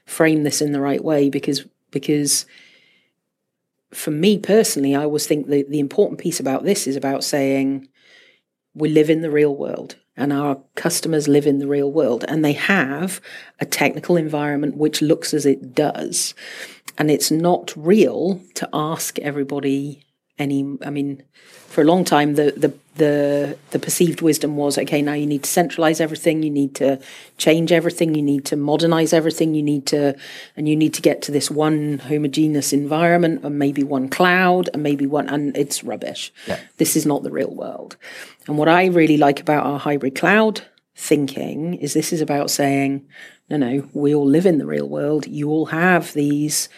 frame 0.05 0.45
this 0.45 0.61
in 0.61 0.73
the 0.73 0.81
right 0.81 1.03
way 1.03 1.29
because 1.31 1.67
because 1.91 2.47
for 3.93 4.11
me 4.11 4.39
personally 4.39 4.95
i 4.95 5.03
always 5.03 5.27
think 5.27 5.49
the 5.49 5.65
the 5.69 5.81
important 5.81 6.21
piece 6.21 6.41
about 6.41 6.65
this 6.65 6.87
is 6.87 6.97
about 6.97 7.25
saying 7.25 7.89
we 8.75 8.89
live 8.89 9.09
in 9.09 9.23
the 9.23 9.31
real 9.31 9.55
world 9.55 9.97
and 10.17 10.33
our 10.33 10.59
customers 10.75 11.29
live 11.29 11.47
in 11.47 11.59
the 11.59 11.67
real 11.67 11.91
world 11.91 12.25
and 12.29 12.45
they 12.45 12.53
have 12.53 13.21
a 13.61 13.67
technical 13.67 14.17
environment 14.17 14.77
which 14.77 15.03
looks 15.03 15.35
as 15.35 15.45
it 15.47 15.75
does 15.75 16.35
and 16.99 17.11
it's 17.11 17.31
not 17.31 17.73
real 17.77 18.41
to 18.55 18.69
ask 18.73 19.19
everybody 19.21 20.03
any 20.39 20.77
i 20.85 20.91
mean 20.91 21.23
for 21.69 21.81
a 21.81 21.85
long 21.85 22.05
time 22.05 22.35
the 22.35 22.53
the 22.57 22.73
the 22.97 23.57
the 23.71 23.79
perceived 23.79 24.21
wisdom 24.23 24.57
was 24.57 24.77
okay 24.79 25.01
now 25.03 25.13
you 25.15 25.27
need 25.27 25.43
to 25.43 25.51
centralize 25.51 26.01
everything 26.01 26.43
you 26.43 26.51
need 26.51 26.75
to 26.75 26.99
change 27.39 27.73
everything 27.73 28.15
you 28.15 28.23
need 28.23 28.45
to 28.45 28.57
modernize 28.57 29.13
everything 29.13 29.55
you 29.55 29.63
need 29.63 29.87
to 29.87 30.15
and 30.57 30.69
you 30.69 30.77
need 30.77 30.93
to 30.95 31.03
get 31.03 31.23
to 31.23 31.33
this 31.33 31.51
one 31.51 31.99
homogeneous 31.99 32.73
environment 32.73 33.43
and 33.45 33.59
maybe 33.59 33.83
one 33.83 34.09
cloud 34.09 34.69
and 34.75 34.83
maybe 34.83 35.07
one 35.07 35.29
and 35.29 35.57
it's 35.57 35.83
rubbish 35.85 36.33
Yeah. 36.47 36.61
this 36.77 36.97
is 36.97 37.07
not 37.07 37.23
the 37.23 37.31
real 37.31 37.55
world 37.55 37.97
and 38.47 38.59
what 38.59 38.69
i 38.69 38.87
really 38.87 39.17
like 39.17 39.41
about 39.41 39.65
our 39.67 39.79
hybrid 39.79 40.15
cloud 40.15 40.63
thinking 40.95 41.75
is 41.75 41.93
this 41.95 42.13
is 42.13 42.21
about 42.23 42.51
saying 42.51 43.07
no 43.49 43.57
no 43.57 43.89
we 43.93 44.15
all 44.15 44.27
live 44.27 44.47
in 44.47 44.59
the 44.59 44.67
real 44.67 44.89
world. 44.89 45.27
You 45.27 45.51
all 45.51 45.67
have 45.67 46.13
these 46.13 46.69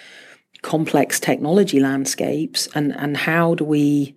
complex 0.62 1.20
technology 1.20 1.80
landscapes 1.80 2.68
and 2.74 2.92
and 2.96 3.16
how 3.16 3.54
do 3.54 3.64
we 3.64 4.16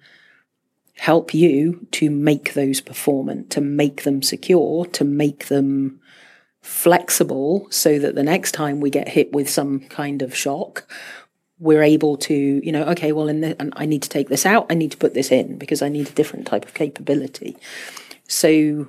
help 0.97 1.33
you 1.33 1.87
to 1.91 2.09
make 2.09 2.53
those 2.53 2.81
performant 2.81 3.49
to 3.49 3.61
make 3.61 4.03
them 4.03 4.21
secure 4.21 4.85
to 4.85 5.03
make 5.03 5.47
them 5.47 5.99
flexible 6.61 7.67
so 7.69 7.97
that 7.97 8.15
the 8.15 8.23
next 8.23 8.51
time 8.51 8.79
we 8.79 8.89
get 8.89 9.07
hit 9.07 9.31
with 9.31 9.49
some 9.49 9.79
kind 9.81 10.21
of 10.21 10.35
shock 10.35 10.87
we're 11.59 11.83
able 11.83 12.17
to 12.17 12.33
you 12.33 12.71
know 12.71 12.83
okay 12.83 13.11
well 13.11 13.27
in 13.27 13.41
the, 13.41 13.55
and 13.59 13.71
i 13.77 13.85
need 13.85 14.01
to 14.01 14.09
take 14.09 14.29
this 14.29 14.45
out. 14.45 14.65
I 14.69 14.73
need 14.73 14.91
to 14.91 14.97
put 14.97 15.13
this 15.13 15.31
in 15.31 15.57
because 15.57 15.81
i 15.81 15.89
need 15.89 16.09
a 16.09 16.13
different 16.13 16.47
type 16.47 16.65
of 16.65 16.73
capability. 16.73 17.55
So 18.27 18.87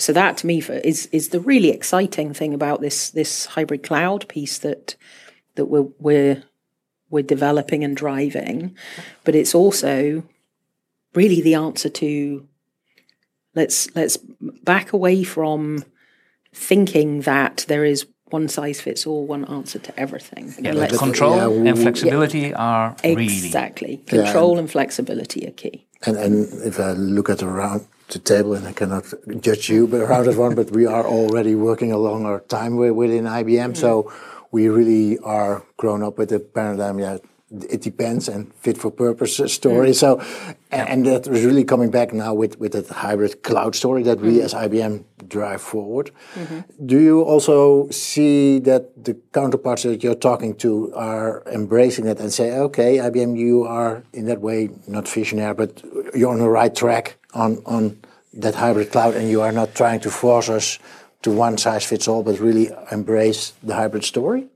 so 0.00 0.12
that 0.14 0.38
to 0.38 0.46
me 0.46 0.60
for, 0.60 0.72
is 0.74 1.06
is 1.12 1.28
the 1.28 1.40
really 1.40 1.70
exciting 1.70 2.32
thing 2.32 2.54
about 2.54 2.80
this 2.80 3.10
this 3.10 3.46
hybrid 3.46 3.82
cloud 3.82 4.26
piece 4.28 4.58
that 4.58 4.96
that 5.56 5.66
we're 5.66 5.88
we're 5.98 6.42
we're 7.10 7.22
developing 7.22 7.84
and 7.84 7.96
driving. 7.96 8.76
But 9.24 9.34
it's 9.34 9.54
also 9.54 10.22
really 11.14 11.40
the 11.42 11.54
answer 11.54 11.88
to 11.88 12.46
let's 13.54 13.94
let's 13.94 14.16
back 14.64 14.92
away 14.92 15.24
from 15.24 15.84
thinking 16.54 17.20
that 17.22 17.64
there 17.68 17.84
is 17.84 18.06
one 18.30 18.48
size 18.48 18.80
fits 18.80 19.06
all 19.06 19.26
one 19.26 19.44
answer 19.46 19.78
to 19.80 20.00
everything. 20.00 20.54
Yeah, 20.60 20.72
Let's- 20.72 20.96
control 20.96 21.36
yeah, 21.36 21.48
we- 21.48 21.68
and 21.68 21.78
flexibility 21.78 22.54
are 22.54 22.96
really 23.04 23.24
exactly. 23.24 23.98
Control 24.06 24.58
and 24.58 24.70
flexibility 24.70 25.46
are 25.46 25.50
key. 25.50 25.84
And, 26.06 26.16
and 26.16 26.62
if 26.62 26.78
I 26.80 26.92
look 26.92 27.28
at 27.28 27.38
the 27.38 27.48
the 28.10 28.18
table, 28.18 28.54
and 28.54 28.66
I 28.66 28.72
cannot 28.72 29.04
judge 29.40 29.68
you 29.68 29.86
but 29.86 30.00
around 30.00 30.26
that 30.26 30.36
one, 30.36 30.54
but 30.54 30.70
we 30.70 30.86
are 30.86 31.06
already 31.06 31.54
working 31.54 31.92
along 31.92 32.26
our 32.26 32.40
time 32.40 32.72
wi- 32.72 32.90
within 32.92 33.24
IBM. 33.24 33.72
Mm. 33.72 33.76
So 33.76 34.12
we 34.50 34.68
really 34.68 35.18
are 35.18 35.64
grown 35.76 36.02
up 36.02 36.18
with 36.18 36.30
the 36.30 36.40
paradigm. 36.40 36.98
Yeah, 36.98 37.18
it 37.50 37.80
depends 37.82 38.28
and 38.28 38.52
fit 38.54 38.78
for 38.78 38.90
purpose 38.90 39.40
story. 39.52 39.92
So, 39.92 40.20
a- 40.70 40.74
and 40.90 41.06
was 41.06 41.44
really 41.44 41.64
coming 41.64 41.90
back 41.90 42.12
now 42.12 42.32
with 42.32 42.58
with 42.60 42.72
that 42.72 42.88
hybrid 42.88 43.42
cloud 43.42 43.74
story 43.74 44.02
that 44.04 44.20
we 44.20 44.34
mm-hmm. 44.34 44.44
as 44.44 44.54
IBM 44.54 45.04
drive 45.28 45.60
forward. 45.60 46.10
Mm-hmm. 46.34 46.86
Do 46.86 46.98
you 46.98 47.22
also 47.22 47.88
see 47.90 48.58
that 48.60 49.04
the 49.04 49.14
counterparts 49.32 49.82
that 49.82 50.02
you're 50.02 50.14
talking 50.14 50.54
to 50.56 50.92
are 50.94 51.42
embracing 51.46 52.06
it 52.06 52.20
and 52.20 52.32
say, 52.32 52.52
okay, 52.52 52.98
IBM, 52.98 53.36
you 53.36 53.64
are 53.64 54.02
in 54.12 54.26
that 54.26 54.40
way 54.40 54.70
not 54.86 55.08
visionary, 55.08 55.54
but 55.54 55.82
you're 56.14 56.32
on 56.32 56.38
the 56.38 56.48
right 56.48 56.74
track 56.74 57.16
on, 57.34 57.62
on 57.66 57.98
that 58.34 58.54
hybrid 58.54 58.92
cloud 58.92 59.14
and 59.14 59.28
you 59.28 59.40
are 59.40 59.52
not 59.52 59.74
trying 59.74 60.00
to 60.00 60.10
force 60.10 60.48
us 60.48 60.78
to 61.22 61.30
one 61.30 61.58
size 61.58 61.84
fits 61.84 62.08
all, 62.08 62.22
but 62.22 62.38
really 62.38 62.70
embrace 62.90 63.52
the 63.62 63.74
hybrid 63.74 64.04
story? 64.04 64.48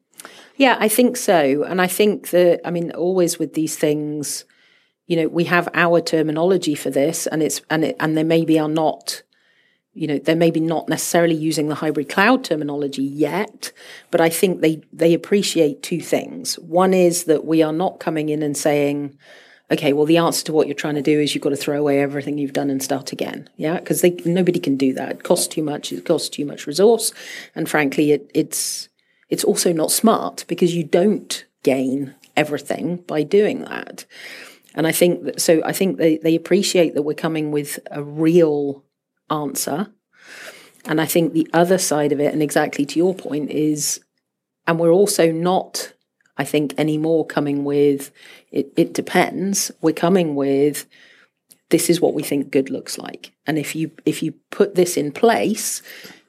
Yeah, 0.57 0.77
I 0.79 0.89
think 0.89 1.17
so. 1.17 1.65
And 1.65 1.81
I 1.81 1.87
think 1.87 2.31
that, 2.31 2.61
I 2.65 2.71
mean, 2.71 2.93
always 2.93 3.39
with 3.39 3.55
these 3.55 3.77
things, 3.77 4.45
you 5.07 5.17
know, 5.17 5.29
we 5.29 5.45
have 5.45 5.69
our 5.75 6.01
terminology 6.01 6.75
for 6.75 6.91
this 6.91 7.27
and 7.27 7.43
it's, 7.43 7.61
and 7.71 7.85
it, 7.85 7.97
and 7.99 8.17
they 8.17 8.25
maybe 8.25 8.59
are 8.59 8.69
not, 8.69 9.23
you 9.93 10.07
know, 10.07 10.19
they're 10.19 10.37
maybe 10.37 10.61
not 10.61 10.89
necessarily 10.89 11.35
using 11.35 11.69
the 11.69 11.75
hybrid 11.77 12.09
cloud 12.09 12.45
terminology 12.45 13.03
yet, 13.03 13.73
but 14.11 14.21
I 14.21 14.29
think 14.29 14.61
they, 14.61 14.83
they 14.93 15.13
appreciate 15.13 15.83
two 15.83 16.01
things. 16.01 16.59
One 16.59 16.95
is 16.95 17.25
that 17.25 17.45
we 17.45 17.63
are 17.63 17.73
not 17.73 18.01
coming 18.01 18.29
in 18.29 18.43
and 18.43 18.57
saying, 18.57 19.19
okay, 19.71 19.93
well, 19.93 20.07
the 20.07 20.19
answer 20.19 20.45
to 20.47 20.53
what 20.53 20.67
you're 20.67 20.75
trying 20.75 20.95
to 20.97 21.03
do 21.03 21.21
is 21.21 21.35
you've 21.35 21.43
got 21.43 21.51
to 21.51 21.57
throw 21.57 21.79
away 21.79 22.01
everything 22.01 22.39
you've 22.39 22.53
done 22.53 22.71
and 22.71 22.83
start 22.83 23.13
again. 23.13 23.49
Yeah, 23.57 23.79
because 23.79 24.03
they 24.03 24.11
nobody 24.25 24.61
can 24.61 24.77
do 24.77 24.93
that. 24.95 25.11
It 25.11 25.23
costs 25.23 25.47
too 25.47 25.63
much. 25.63 25.93
It 25.93 26.05
costs 26.05 26.29
too 26.29 26.45
much 26.45 26.67
resource, 26.67 27.13
and 27.55 27.69
frankly, 27.69 28.13
it, 28.13 28.31
it's 28.35 28.89
it's 29.29 29.45
also 29.45 29.73
not 29.73 29.91
smart 29.91 30.45
because 30.49 30.75
you 30.75 30.85
don't 30.85 31.45
gain 31.63 32.15
everything 32.37 32.97
by 32.97 33.23
doing 33.23 33.63
that. 33.63 34.05
And 34.75 34.87
I 34.87 34.93
think 34.93 35.25
that, 35.25 35.41
so. 35.41 35.63
I 35.65 35.73
think 35.73 35.99
they 35.99 36.19
they 36.19 36.35
appreciate 36.35 36.95
that 36.95 37.03
we're 37.03 37.15
coming 37.15 37.53
with 37.53 37.79
a 37.91 38.03
real 38.03 38.85
answer. 39.31 39.89
And 40.87 41.01
I 41.01 41.07
think 41.07 41.33
the 41.33 41.49
other 41.53 41.79
side 41.79 42.13
of 42.13 42.21
it, 42.21 42.33
and 42.33 42.43
exactly 42.43 42.85
to 42.87 42.99
your 42.99 43.15
point, 43.15 43.51
is, 43.51 44.01
and 44.67 44.79
we're 44.79 44.91
also 44.91 45.31
not 45.31 45.95
I 46.37 46.45
think, 46.45 46.75
anymore 46.79 47.27
coming 47.27 47.65
with 47.65 48.11
it, 48.51 48.73
it 48.77 48.93
depends. 48.93 49.71
We're 49.81 49.93
coming 49.93 50.35
with 50.35 50.87
this 51.71 51.89
is 51.89 52.01
what 52.01 52.15
we 52.15 52.23
think 52.23 52.51
good 52.51 52.71
looks 52.71 52.99
like. 52.99 53.33
And 53.47 53.59
if 53.59 53.75
you 53.75 53.91
if 54.05 54.23
you 54.23 54.35
put 54.51 54.75
this 54.75 54.97
in 54.97 55.13
place, 55.13 55.83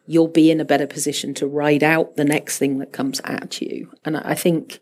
you'll 0.07 0.27
be 0.27 0.51
in 0.51 0.59
a 0.59 0.65
better 0.65 0.87
position 0.87 1.33
to 1.35 1.47
ride 1.47 1.83
out 1.83 2.15
the 2.15 2.25
next 2.25 2.57
thing 2.57 2.77
that 2.79 2.93
comes 2.93 3.21
at 3.23 3.61
you. 3.61 3.91
And 4.03 4.17
I 4.17 4.35
think 4.35 4.79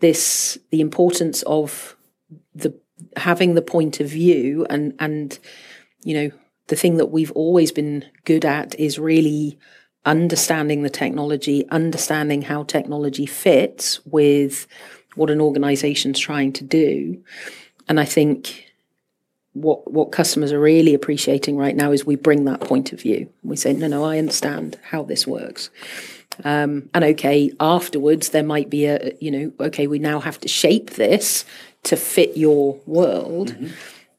this 0.00 0.58
the 0.70 0.80
importance 0.80 1.42
of 1.42 1.96
the 2.54 2.78
having 3.16 3.54
the 3.54 3.62
point 3.62 4.00
of 4.00 4.08
view 4.08 4.66
and 4.68 4.94
and 4.98 5.38
you 6.02 6.14
know 6.14 6.30
the 6.68 6.76
thing 6.76 6.96
that 6.96 7.06
we've 7.06 7.32
always 7.32 7.72
been 7.72 8.04
good 8.24 8.44
at 8.44 8.78
is 8.78 8.98
really 8.98 9.58
understanding 10.04 10.82
the 10.82 10.90
technology, 10.90 11.68
understanding 11.70 12.42
how 12.42 12.62
technology 12.62 13.26
fits 13.26 14.04
with 14.06 14.66
what 15.14 15.30
an 15.30 15.40
organization's 15.40 16.18
trying 16.18 16.52
to 16.52 16.64
do. 16.64 17.22
And 17.88 17.98
I 17.98 18.04
think 18.04 18.67
what 19.52 19.90
what 19.90 20.12
customers 20.12 20.52
are 20.52 20.60
really 20.60 20.94
appreciating 20.94 21.56
right 21.56 21.74
now 21.74 21.92
is 21.92 22.04
we 22.04 22.16
bring 22.16 22.44
that 22.44 22.60
point 22.60 22.92
of 22.92 23.00
view. 23.00 23.32
We 23.42 23.56
say, 23.56 23.72
no, 23.72 23.88
no, 23.88 24.04
I 24.04 24.18
understand 24.18 24.78
how 24.82 25.02
this 25.02 25.26
works. 25.26 25.70
Um, 26.44 26.88
and 26.94 27.04
okay, 27.04 27.50
afterwards 27.58 28.28
there 28.28 28.44
might 28.44 28.70
be 28.70 28.86
a 28.86 29.12
you 29.20 29.30
know, 29.30 29.52
okay, 29.60 29.86
we 29.86 29.98
now 29.98 30.20
have 30.20 30.38
to 30.40 30.48
shape 30.48 30.90
this 30.90 31.44
to 31.84 31.96
fit 31.96 32.36
your 32.36 32.78
world. 32.86 33.56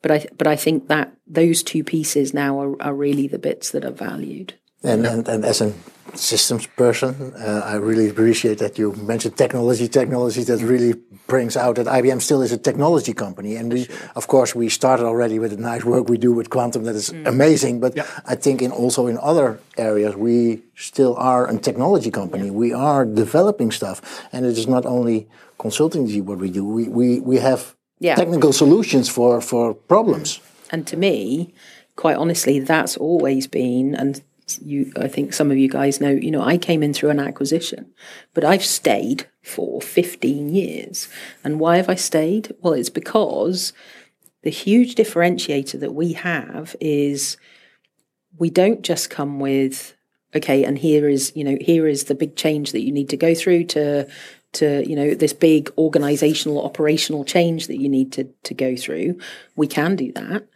But 0.02 0.12
I 0.12 0.28
but 0.38 0.48
I 0.48 0.56
think 0.56 0.88
that 0.88 1.14
those 1.28 1.64
two 1.64 1.84
pieces 1.84 2.34
now 2.34 2.60
are, 2.62 2.82
are 2.82 2.94
really 2.94 3.28
the 3.28 3.40
bits 3.40 3.72
that 3.72 3.86
are 3.86 3.92
valued. 3.92 4.54
And, 4.84 5.06
and, 5.06 5.28
and 5.28 5.44
as 5.46 5.62
a 5.62 5.74
systems 6.16 6.66
person, 6.68 7.34
uh, 7.38 7.62
I 7.66 7.76
really 7.76 8.10
appreciate 8.10 8.58
that 8.60 8.78
you 8.80 8.94
mentioned 8.94 9.38
technology, 9.38 9.88
technology 9.88 10.44
that 10.44 10.60
really 10.62 10.94
brings 11.28 11.56
out 11.58 11.76
that 11.76 11.86
IBM 11.86 12.22
still 12.22 12.42
is 12.42 12.52
a 12.52 12.58
technology 12.58 13.14
company. 13.14 13.56
And 13.58 13.72
we, 13.74 13.88
of 14.16 14.28
course, 14.28 14.56
we 14.56 14.70
started 14.70 15.06
already 15.06 15.38
with 15.38 15.52
the 15.52 15.58
nice 15.58 15.84
work 15.84 16.10
we 16.10 16.18
do 16.18 16.32
with 16.34 16.50
quantum 16.50 16.84
that 16.86 16.96
is 16.96 17.10
amazing. 17.26 17.80
But 17.80 17.98
I 18.26 18.36
think 18.36 18.62
in 18.62 18.72
also 18.72 19.08
in 19.08 19.18
other 19.22 19.60
areas, 19.78 20.16
we 20.16 20.64
still 20.76 21.16
are 21.18 21.48
a 21.48 21.58
technology 21.58 22.10
company. 22.12 22.50
We 22.50 22.74
are 22.74 23.06
developing 23.06 23.72
stuff. 23.72 24.02
And 24.32 24.46
it 24.46 24.58
is 24.58 24.68
not 24.68 24.86
only 24.86 25.28
consultancy 25.60 26.24
what 26.24 26.38
we 26.40 26.50
do, 26.50 26.64
we, 26.66 26.88
we, 26.88 27.20
we 27.20 27.38
have 27.40 27.76
Yeah. 28.02 28.16
technical 28.16 28.54
solutions 28.54 29.10
for, 29.10 29.42
for 29.42 29.74
problems. 29.74 30.40
And 30.72 30.88
to 30.88 30.96
me, 30.98 31.54
quite 31.96 32.16
honestly, 32.18 32.60
that's 32.62 32.96
always 32.98 33.46
been, 33.48 33.94
and 33.94 34.22
you, 34.58 34.92
I 34.98 35.08
think 35.08 35.34
some 35.34 35.52
of 35.52 35.58
you 35.58 35.70
guys 35.70 36.02
know, 36.02 36.10
you 36.10 36.32
know, 36.32 36.42
I 36.42 36.58
came 36.58 36.82
in 36.82 36.94
through 36.94 37.12
an 37.12 37.20
acquisition, 37.20 37.92
but 38.34 38.44
I've 38.44 38.66
stayed 38.66 39.28
for 39.44 39.82
15 39.82 40.50
years. 40.50 41.08
And 41.44 41.60
why 41.60 41.78
have 41.78 41.90
I 41.90 41.96
stayed? 41.96 42.56
Well, 42.62 42.74
it's 42.74 42.90
because 42.90 43.74
the 44.44 44.50
huge 44.50 44.96
differentiator 44.96 45.80
that 45.80 45.94
we 45.94 46.14
have 46.14 46.76
is 46.80 47.38
we 48.38 48.50
don't 48.50 48.82
just 48.82 49.10
come 49.10 49.40
with 49.40 49.96
okay 50.36 50.64
and 50.64 50.78
here 50.78 51.10
is 51.10 51.34
you 51.36 51.44
know 51.44 51.58
here 51.60 51.88
is 51.88 52.06
the 52.06 52.16
big 52.16 52.36
change 52.36 52.72
that 52.72 52.82
you 52.82 52.92
need 52.92 53.10
to 53.10 53.18
go 53.18 53.34
through 53.34 53.64
to 53.64 54.08
to 54.52 54.88
you 54.88 54.96
know 54.96 55.14
this 55.14 55.34
big 55.34 55.72
organizational 55.78 56.64
operational 56.64 57.24
change 57.24 57.68
that 57.68 57.80
you 57.80 57.88
need 57.88 58.12
to 58.12 58.24
to 58.44 58.54
go 58.54 58.76
through 58.76 59.18
we 59.56 59.68
can 59.68 59.96
do 59.96 60.12
that 60.14 60.48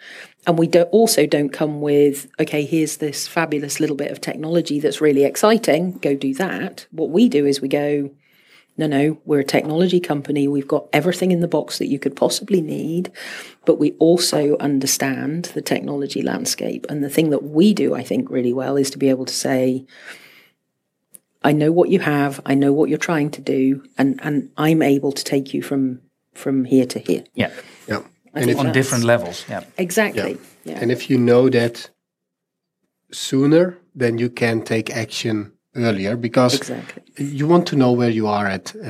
and 0.46 0.58
we 0.58 0.68
don't, 0.68 0.90
also 0.92 1.26
don't 1.26 1.50
come 1.50 1.80
with 1.80 2.28
okay 2.40 2.66
here's 2.66 2.98
this 2.98 3.28
fabulous 3.28 3.80
little 3.80 3.96
bit 3.96 4.12
of 4.12 4.20
technology 4.20 4.80
that's 4.80 5.02
really 5.02 5.24
exciting 5.24 5.92
go 6.00 6.16
do 6.16 6.34
that 6.34 6.88
what 6.92 7.12
we 7.12 7.30
do 7.30 7.46
is 7.46 7.62
we 7.62 7.68
go 7.68 8.10
no, 8.76 8.88
no, 8.88 9.20
we're 9.24 9.42
a 9.42 9.46
technology 9.46 10.00
company. 10.00 10.48
We've 10.48 10.68
got 10.68 10.88
everything 10.92 11.32
in 11.32 11.42
the 11.42 11.48
box 11.48 11.78
that 11.78 11.90
you 11.90 12.00
could 12.00 12.16
possibly 12.16 12.60
need, 12.60 13.12
but 13.66 13.78
we 13.78 13.92
also 14.00 14.58
understand 14.58 15.46
the 15.54 15.62
technology 15.62 16.24
landscape. 16.24 16.88
And 16.90 17.04
the 17.04 17.10
thing 17.10 17.30
that 17.30 17.44
we 17.44 17.76
do, 17.76 17.94
I 17.94 18.02
think, 18.02 18.32
really 18.32 18.52
well 18.52 18.76
is 18.76 18.90
to 18.90 18.98
be 18.98 19.10
able 19.10 19.26
to 19.26 19.34
say, 19.34 19.86
I 21.44 21.52
know 21.52 21.72
what 21.72 21.90
you 21.90 22.00
have, 22.00 22.40
I 22.46 22.56
know 22.56 22.72
what 22.74 22.90
you're 22.90 22.98
trying 22.98 23.32
to 23.32 23.42
do, 23.42 23.84
and, 23.98 24.20
and 24.24 24.50
I'm 24.58 24.82
able 24.82 25.12
to 25.12 25.24
take 25.24 25.54
you 25.54 25.62
from 25.62 26.00
from 26.34 26.66
here 26.66 26.86
to 26.88 27.00
here. 27.00 27.24
Yeah, 27.36 27.52
Yeah. 27.88 28.02
I 28.34 28.40
And 28.40 28.46
think 28.46 28.60
on 28.60 28.72
different 28.72 29.04
levels. 29.04 29.46
Yeah. 29.50 29.64
Exactly. 29.78 30.38
Yeah. 30.66 30.80
and 30.82 30.92
if 30.92 31.10
you 31.10 31.18
know 31.20 31.50
that 31.50 31.92
sooner, 33.12 33.78
then 33.94 34.18
you 34.18 34.30
can 34.30 34.64
take 34.64 34.90
action 34.96 35.52
earlier 35.76 36.16
because 36.18 36.56
Exactly. 36.56 37.04
you 37.18 37.48
want 37.48 37.68
to 37.68 37.76
know 37.76 37.92
where 37.92 38.10
you 38.10 38.28
are 38.28 38.48
at 38.48 38.76
uh, 38.76 38.84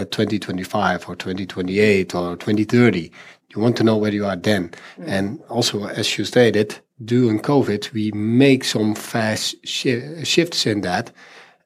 at 0.00 0.10
2025 0.10 1.08
or 1.08 1.16
2028 1.16 2.14
or 2.14 2.36
2030 2.36 3.10
you 3.54 3.60
want 3.62 3.76
to 3.76 3.82
know 3.84 3.96
where 3.96 4.12
you 4.12 4.26
are 4.26 4.36
then 4.36 4.70
and 5.06 5.40
also 5.48 5.86
as 5.86 6.18
you 6.18 6.26
stated 6.26 6.78
during 7.02 7.38
covid 7.40 7.90
we 7.94 8.10
make 8.12 8.64
some 8.64 8.94
fast 8.94 9.54
shi 9.66 10.22
shifts 10.24 10.66
in 10.66 10.82
that 10.82 11.10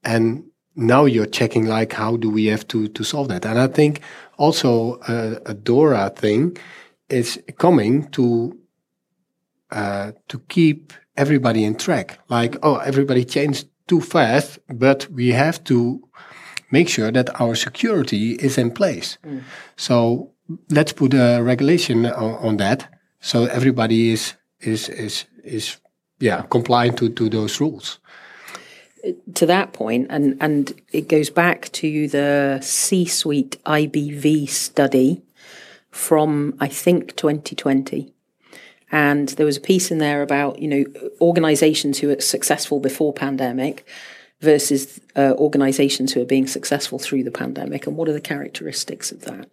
and 0.04 0.44
now 0.76 1.04
you're 1.04 1.26
checking 1.26 1.66
like 1.66 1.92
how 1.92 2.16
do 2.16 2.30
we 2.30 2.46
have 2.46 2.66
to 2.66 2.88
to 2.88 3.04
solve 3.04 3.28
that 3.28 3.44
and 3.44 3.58
i 3.58 3.66
think 3.66 4.00
also 4.36 4.94
uh, 5.08 5.38
a 5.46 5.54
DORA 5.54 6.10
thing 6.10 6.56
is 7.08 7.40
coming 7.58 8.08
to 8.10 8.58
uh, 9.70 10.12
to 10.28 10.38
keep 10.48 10.92
everybody 11.16 11.64
in 11.64 11.74
track. 11.74 12.18
Like, 12.28 12.56
oh, 12.62 12.76
everybody 12.76 13.24
changed 13.24 13.68
too 13.86 14.00
fast, 14.00 14.58
but 14.68 15.08
we 15.10 15.28
have 15.28 15.62
to 15.64 16.00
make 16.70 16.88
sure 16.88 17.10
that 17.10 17.40
our 17.40 17.54
security 17.54 18.32
is 18.32 18.58
in 18.58 18.70
place. 18.70 19.18
So 19.76 20.32
let's 20.70 20.92
put 20.92 21.14
a 21.14 21.40
regulation 21.42 22.06
on, 22.06 22.34
on 22.46 22.56
that, 22.58 22.88
so 23.20 23.46
everybody 23.46 24.10
is 24.10 24.34
is 24.60 24.88
is 24.88 25.24
is 25.42 25.76
yeah 26.20 26.42
compliant 26.50 26.96
to 26.98 27.08
to 27.10 27.28
those 27.28 27.60
rules. 27.60 27.98
To 29.34 29.46
that 29.46 29.72
point, 29.72 30.06
and 30.10 30.36
and 30.40 30.80
it 30.92 31.08
goes 31.08 31.30
back 31.30 31.70
to 31.72 32.08
the 32.08 32.60
C-suite 32.62 33.58
IBV 33.64 34.48
study 34.48 35.22
from 35.90 36.56
I 36.60 36.68
think 36.68 37.16
2020, 37.16 38.12
and 38.90 39.28
there 39.30 39.46
was 39.46 39.56
a 39.56 39.60
piece 39.60 39.90
in 39.90 39.98
there 39.98 40.22
about 40.22 40.58
you 40.58 40.68
know 40.68 40.84
organisations 41.20 41.98
who 41.98 42.10
are 42.10 42.20
successful 42.20 42.80
before 42.80 43.12
pandemic 43.12 43.86
versus 44.40 45.00
uh, 45.16 45.34
organisations 45.36 46.12
who 46.12 46.20
are 46.20 46.26
being 46.26 46.46
successful 46.46 46.98
through 46.98 47.24
the 47.24 47.30
pandemic, 47.30 47.86
and 47.86 47.96
what 47.96 48.08
are 48.08 48.12
the 48.12 48.20
characteristics 48.20 49.12
of 49.12 49.22
that, 49.22 49.48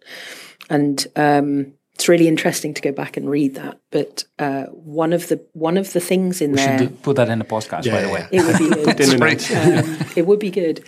and 0.70 1.06
um, 1.16 1.74
it's 1.94 2.08
really 2.08 2.26
interesting 2.28 2.74
to 2.74 2.82
go 2.82 2.92
back 2.92 3.16
and 3.16 3.28
read 3.28 3.54
that. 3.56 3.78
But 3.90 4.24
uh, 4.38 4.64
one 4.66 5.12
of 5.12 5.28
the 5.28 5.44
one 5.52 5.76
of 5.76 5.92
the 5.92 6.00
things 6.00 6.40
in 6.40 6.52
We 6.52 6.56
there. 6.56 6.78
should 6.78 6.88
do, 6.88 6.94
put 6.96 7.16
that 7.16 7.28
in 7.28 7.38
the 7.38 7.44
podcast, 7.44 7.90
by 7.90 8.02
the 8.02 8.08
way. 8.08 8.26
It 8.32 8.42
would 8.44 8.58
be 8.58 8.68
good. 8.84 9.00
in 9.00 9.10
the 9.10 9.18
notes. 9.18 9.50
um, 9.54 10.06
it 10.16 10.26
would 10.26 10.38
be 10.38 10.50
good. 10.50 10.84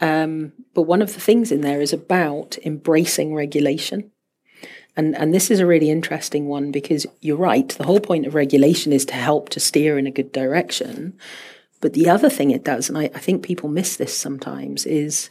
Um, 0.00 0.52
but 0.74 0.82
one 0.82 1.00
of 1.02 1.14
the 1.14 1.20
things 1.20 1.50
in 1.50 1.62
there 1.62 1.80
is 1.80 1.92
about 1.92 2.58
embracing 2.64 3.34
regulation. 3.34 4.10
And, 4.98 5.14
and 5.16 5.32
this 5.34 5.50
is 5.50 5.60
a 5.60 5.66
really 5.66 5.90
interesting 5.90 6.48
one 6.48 6.70
because 6.70 7.06
you're 7.20 7.36
right. 7.36 7.68
The 7.68 7.84
whole 7.84 8.00
point 8.00 8.26
of 8.26 8.34
regulation 8.34 8.92
is 8.92 9.04
to 9.06 9.14
help 9.14 9.50
to 9.50 9.60
steer 9.60 9.98
in 9.98 10.06
a 10.06 10.10
good 10.10 10.32
direction. 10.32 11.18
But 11.82 11.92
the 11.92 12.08
other 12.08 12.30
thing 12.30 12.50
it 12.50 12.64
does, 12.64 12.88
and 12.88 12.96
I, 12.96 13.04
I 13.14 13.18
think 13.18 13.42
people 13.42 13.68
miss 13.68 13.96
this 13.96 14.16
sometimes, 14.16 14.86
is 14.86 15.28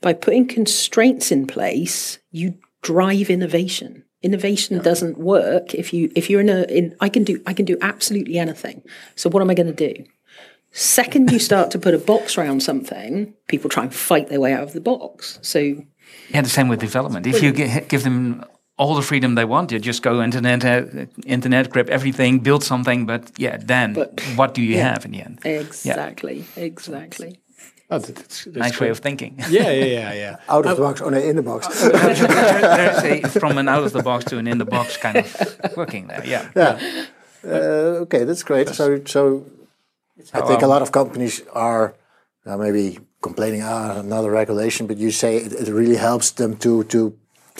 by 0.00 0.12
putting 0.12 0.46
constraints 0.46 1.32
in 1.32 1.46
place, 1.48 2.20
you 2.30 2.54
drive 2.82 3.30
innovation. 3.30 4.04
Innovation 4.22 4.78
doesn't 4.82 5.16
work 5.18 5.74
if 5.74 5.92
you 5.94 6.10
if 6.14 6.28
you're 6.28 6.40
in 6.42 6.50
a 6.50 6.62
in 6.64 6.94
I 7.00 7.08
can 7.08 7.24
do 7.24 7.40
I 7.46 7.54
can 7.54 7.64
do 7.64 7.76
absolutely 7.80 8.38
anything. 8.38 8.82
So 9.16 9.30
what 9.30 9.40
am 9.42 9.50
I 9.50 9.54
going 9.54 9.74
to 9.74 9.94
do? 9.94 10.04
Second, 10.72 11.32
you 11.32 11.38
start 11.38 11.70
to 11.72 11.78
put 11.78 11.94
a 11.94 11.98
box 11.98 12.38
around 12.38 12.62
something, 12.62 13.34
people 13.48 13.68
try 13.70 13.82
and 13.82 13.92
fight 13.94 14.28
their 14.28 14.38
way 14.40 14.52
out 14.52 14.62
of 14.62 14.72
the 14.72 14.80
box. 14.80 15.38
So 15.42 15.58
Yeah, 16.28 16.42
the 16.42 16.48
same 16.48 16.68
with 16.68 16.80
development. 16.80 17.26
If 17.26 17.42
you 17.42 17.50
give 17.52 18.02
them 18.04 18.44
all 18.76 18.94
the 18.94 19.02
freedom 19.02 19.34
they 19.34 19.44
want, 19.44 19.72
you 19.72 19.78
just 19.78 20.02
go 20.02 20.22
internet, 20.22 20.64
uh, 20.64 21.06
internet, 21.26 21.70
grab 21.70 21.90
everything, 21.90 22.38
build 22.38 22.62
something. 22.62 23.04
But 23.06 23.30
yeah, 23.36 23.56
then 23.58 23.94
But- 23.94 24.20
what 24.36 24.54
do 24.54 24.60
you 24.62 24.76
yeah. 24.76 24.92
have 24.92 25.04
in 25.04 25.10
the 25.12 25.22
end? 25.22 25.38
exactly, 25.44 26.44
exactly. 26.56 27.40
Oh, 27.92 27.98
that's, 27.98 28.44
that's 28.44 28.56
Nice 28.56 28.80
way 28.80 28.88
of 28.88 28.98
thinking. 28.98 29.34
Yeah, 29.50 29.70
yeah, 29.70 29.84
yeah, 29.84 30.12
yeah. 30.12 30.36
Out 30.48 30.64
of 30.66 30.76
the 30.76 30.82
box, 30.82 31.00
oh 31.00 31.10
no, 31.10 31.18
in 31.18 31.36
the 31.36 31.42
box. 31.42 31.66
There's 31.82 32.22
a 32.22 33.40
from 33.40 33.58
an 33.58 33.68
out 33.68 33.82
of 33.82 33.92
the 33.92 34.02
box 34.02 34.24
to 34.26 34.38
an 34.38 34.46
in 34.46 34.58
the 34.58 34.64
box 34.64 34.96
kind 34.96 35.16
of 35.18 35.76
working 35.76 36.06
there. 36.06 36.24
Yeah. 36.24 36.50
yeah. 36.54 37.06
Uh, 37.44 38.04
okay, 38.04 38.24
that's 38.24 38.44
great. 38.44 38.68
So, 38.68 39.02
so 39.04 39.44
I 40.32 40.42
think 40.42 40.62
a 40.62 40.66
lot 40.66 40.82
of 40.82 40.92
companies 40.92 41.42
are 41.52 41.94
uh, 42.46 42.56
maybe 42.56 42.98
complaining, 43.22 43.62
ah, 43.62 43.98
another 43.98 44.30
regulation, 44.30 44.86
but 44.86 44.98
you 44.98 45.10
say 45.10 45.38
it, 45.38 45.52
it 45.52 45.68
really 45.68 45.96
helps 45.96 46.30
them 46.30 46.56
to 46.58 46.84
to 46.84 47.16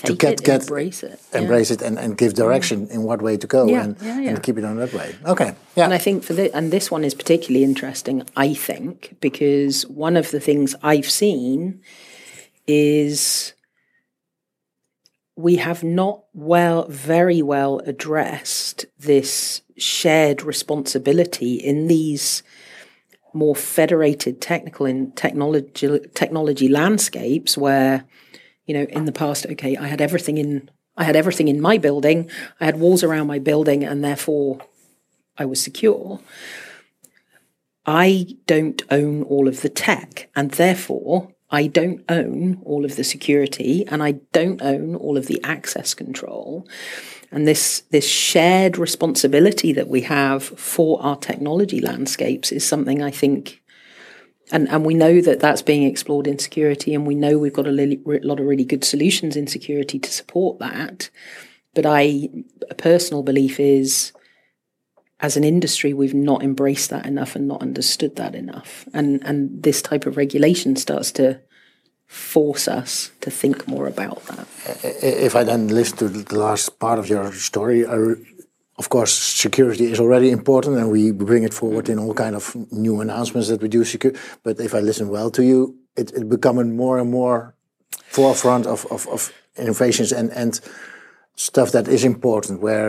to 0.07 0.15
get 0.15 0.35
it, 0.35 0.45
get 0.45 0.63
embrace 0.63 1.03
it. 1.03 1.21
yeah. 1.33 1.41
embrace 1.41 1.71
it 1.71 1.83
and, 1.83 1.99
and 1.99 2.17
give 2.17 2.35
direction 2.35 2.89
in 2.89 3.03
what 3.03 3.23
way 3.23 3.37
to 3.37 3.47
go 3.47 3.67
Yeah, 3.67 3.85
and, 3.85 3.97
yeah, 4.01 4.21
yeah. 4.21 4.31
and 4.31 4.43
keep 4.43 4.59
it 4.59 4.65
on 4.65 4.77
that 4.77 4.93
way. 4.93 5.15
Okay, 5.25 5.55
yeah. 5.77 5.85
And 5.85 5.95
I 5.95 5.99
think 5.99 6.25
for 6.25 6.33
the 6.33 6.55
and 6.55 6.73
this 6.73 6.91
one 6.91 7.05
is 7.05 7.15
particularly 7.15 7.65
interesting, 7.65 8.23
I 8.37 8.55
think, 8.55 9.17
because 9.21 9.87
one 9.87 10.17
of 10.17 10.31
the 10.31 10.41
things 10.41 10.75
I've 10.83 11.11
seen 11.11 11.81
is 12.67 13.55
we 15.37 15.57
have 15.57 15.83
not 15.83 16.25
well 16.35 16.87
very 16.89 17.43
well 17.43 17.81
addressed 17.87 18.87
this 18.99 19.63
shared 19.77 20.43
responsibility 20.43 21.55
in 21.55 21.87
these 21.87 22.43
more 23.33 23.55
federated 23.55 24.41
technical 24.41 24.87
and 24.87 25.17
technology 25.17 26.01
technology 26.15 26.69
landscapes 26.69 27.57
where 27.57 28.05
you 28.71 28.75
know 28.79 28.87
in 28.91 29.05
the 29.05 29.19
past 29.25 29.47
okay 29.47 29.77
i 29.77 29.89
had 29.89 30.01
everything 30.01 30.39
in 30.39 30.71
i 30.97 31.03
had 31.03 31.17
everything 31.17 31.49
in 31.49 31.61
my 31.61 31.77
building 31.77 32.31
i 32.61 32.65
had 32.65 32.79
walls 32.79 33.03
around 33.03 33.27
my 33.27 33.41
building 33.41 33.83
and 33.83 34.05
therefore 34.05 34.61
i 35.37 35.45
was 35.45 35.61
secure. 35.61 36.21
I 37.87 38.37
don't 38.47 38.83
own 38.91 39.25
all 39.25 39.49
of 39.49 39.63
the 39.63 39.69
tech 39.69 40.31
and 40.37 40.53
therefore 40.53 41.33
i 41.51 41.67
don't 41.67 42.05
own 42.09 42.63
all 42.65 42.85
of 42.85 42.95
the 42.95 43.03
security 43.03 43.85
and 43.89 44.05
i 44.05 44.13
don't 44.39 44.63
own 44.63 44.95
all 44.95 45.17
of 45.17 45.27
the 45.27 45.43
access 45.43 45.95
control. 45.95 46.69
And 47.33 47.49
this 47.49 47.81
this 47.91 48.07
shared 48.07 48.79
responsibility 48.79 49.73
that 49.73 49.89
we 49.89 50.03
have 50.03 50.45
for 50.45 51.03
our 51.03 51.17
technology 51.17 51.81
landscapes 51.81 52.53
is 52.53 52.65
something 52.65 53.03
I 53.03 53.11
think, 53.11 53.63
and 54.53 54.69
and 54.69 54.85
we 54.85 54.95
know 54.95 55.21
that 55.21 55.41
that's 55.41 55.63
being 55.63 55.85
explored 55.85 56.27
in 56.27 56.39
security, 56.39 56.95
and 56.95 57.07
we 57.07 57.15
know 57.15 57.39
we've 57.39 57.53
got 57.53 57.67
a 57.67 57.71
li- 57.71 58.01
lot 58.05 58.41
of 58.41 58.47
really 58.47 58.65
good 58.65 58.85
solutions 58.85 59.37
in 59.37 59.47
security 59.47 59.99
to 59.99 60.11
support 60.11 60.59
that. 60.59 61.11
But 61.75 61.87
I, 61.87 62.29
a 62.69 62.75
personal 62.75 63.23
belief 63.23 63.61
is, 63.61 64.13
as 65.21 65.37
an 65.37 65.45
industry, 65.45 65.93
we've 65.93 66.15
not 66.15 66.43
embraced 66.43 66.91
that 66.91 67.07
enough 67.07 67.37
and 67.37 67.47
not 67.47 67.63
understood 67.63 68.17
that 68.17 68.35
enough. 68.35 68.89
And 68.93 69.23
and 69.25 69.63
this 69.63 69.83
type 69.83 70.07
of 70.07 70.17
regulation 70.17 70.77
starts 70.77 71.13
to 71.13 71.41
force 72.07 72.67
us 72.67 73.13
to 73.21 73.31
think 73.31 73.69
more 73.69 73.87
about 73.87 74.25
that. 74.27 74.49
If 74.83 75.37
I 75.37 75.45
then 75.45 75.69
listen 75.69 75.99
to 75.99 76.09
the 76.09 76.39
last 76.39 76.79
part 76.81 76.99
of 76.99 77.09
your 77.09 77.33
story, 77.33 77.87
I 77.87 78.15
of 78.81 78.87
course, 78.89 79.13
security 79.45 79.85
is 79.93 79.99
already 80.01 80.29
important, 80.31 80.77
and 80.81 80.87
we 80.97 81.13
bring 81.13 81.45
it 81.49 81.55
forward 81.55 81.87
in 81.89 81.99
all 81.99 82.15
kind 82.15 82.35
of 82.35 82.45
new 82.87 83.01
announcements 83.01 83.49
that 83.49 83.61
we 83.63 83.69
do. 83.69 83.85
Secure, 83.85 84.13
but 84.43 84.55
if 84.61 84.73
I 84.75 84.81
listen 84.81 85.07
well 85.17 85.31
to 85.31 85.43
you, 85.43 85.59
it, 86.01 86.13
it 86.19 86.25
becoming 86.29 86.77
more 86.77 86.97
and 87.03 87.11
more 87.11 87.39
forefront 88.09 88.67
of, 88.67 88.87
of, 88.91 89.07
of 89.09 89.21
innovations 89.57 90.13
and 90.19 90.29
and 90.43 90.61
stuff 91.37 91.69
that 91.73 91.87
is 91.89 92.03
important. 92.05 92.61
Where 92.67 92.89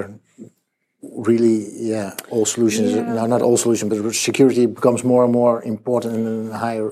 really, 1.27 1.57
yeah, 1.91 2.13
all 2.29 2.45
solutions. 2.45 2.93
No, 3.17 3.25
not 3.25 3.41
all 3.41 3.57
solutions, 3.57 3.89
but 3.91 4.15
security 4.15 4.65
becomes 4.67 5.03
more 5.03 5.23
and 5.23 5.33
more 5.33 5.61
important 5.63 6.15
and 6.15 6.51
a 6.51 6.57
higher 6.57 6.87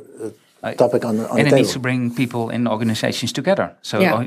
uh, 0.64 0.74
topic 0.74 1.06
on 1.06 1.18
the 1.18 1.24
on 1.30 1.38
and 1.40 1.40
the 1.40 1.42
it 1.42 1.44
table. 1.46 1.58
needs 1.58 1.74
to 1.74 1.80
bring 1.80 2.16
people 2.16 2.50
in 2.56 2.68
organizations 2.68 3.32
together. 3.34 3.68
So 3.82 4.00
Yeah. 4.00 4.16
uh, 4.20 4.26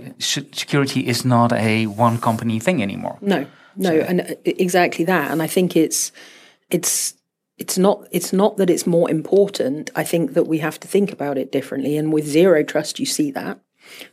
security 0.53 1.01
is 1.01 1.25
not 1.25 1.53
a 1.53 1.87
one 1.87 2.19
company 2.19 2.61
thing 2.61 2.83
anymore. 2.83 3.17
No, 3.21 3.45
no, 3.77 3.93
and 3.93 4.21
uh, 4.21 4.35
exactly 4.45 5.05
that. 5.07 5.31
And 5.31 5.43
I 5.43 5.47
think 5.47 5.77
it's 5.77 6.13
it's 6.71 7.15
it's 7.59 7.79
not 7.79 8.07
it's 8.11 8.33
not 8.33 8.57
that 8.57 8.71
it's 8.71 8.87
more 8.87 9.11
important. 9.11 9.91
I 9.95 10.05
think 10.05 10.35
that 10.35 10.47
we 10.47 10.59
have 10.59 10.81
to 10.81 10.89
think 10.89 11.13
about 11.13 11.39
it 11.39 11.53
differently. 11.53 11.97
And 11.97 12.13
with 12.13 12.27
zero 12.27 12.63
trust, 12.63 12.99
you 12.99 13.07
see 13.07 13.31
that 13.33 13.59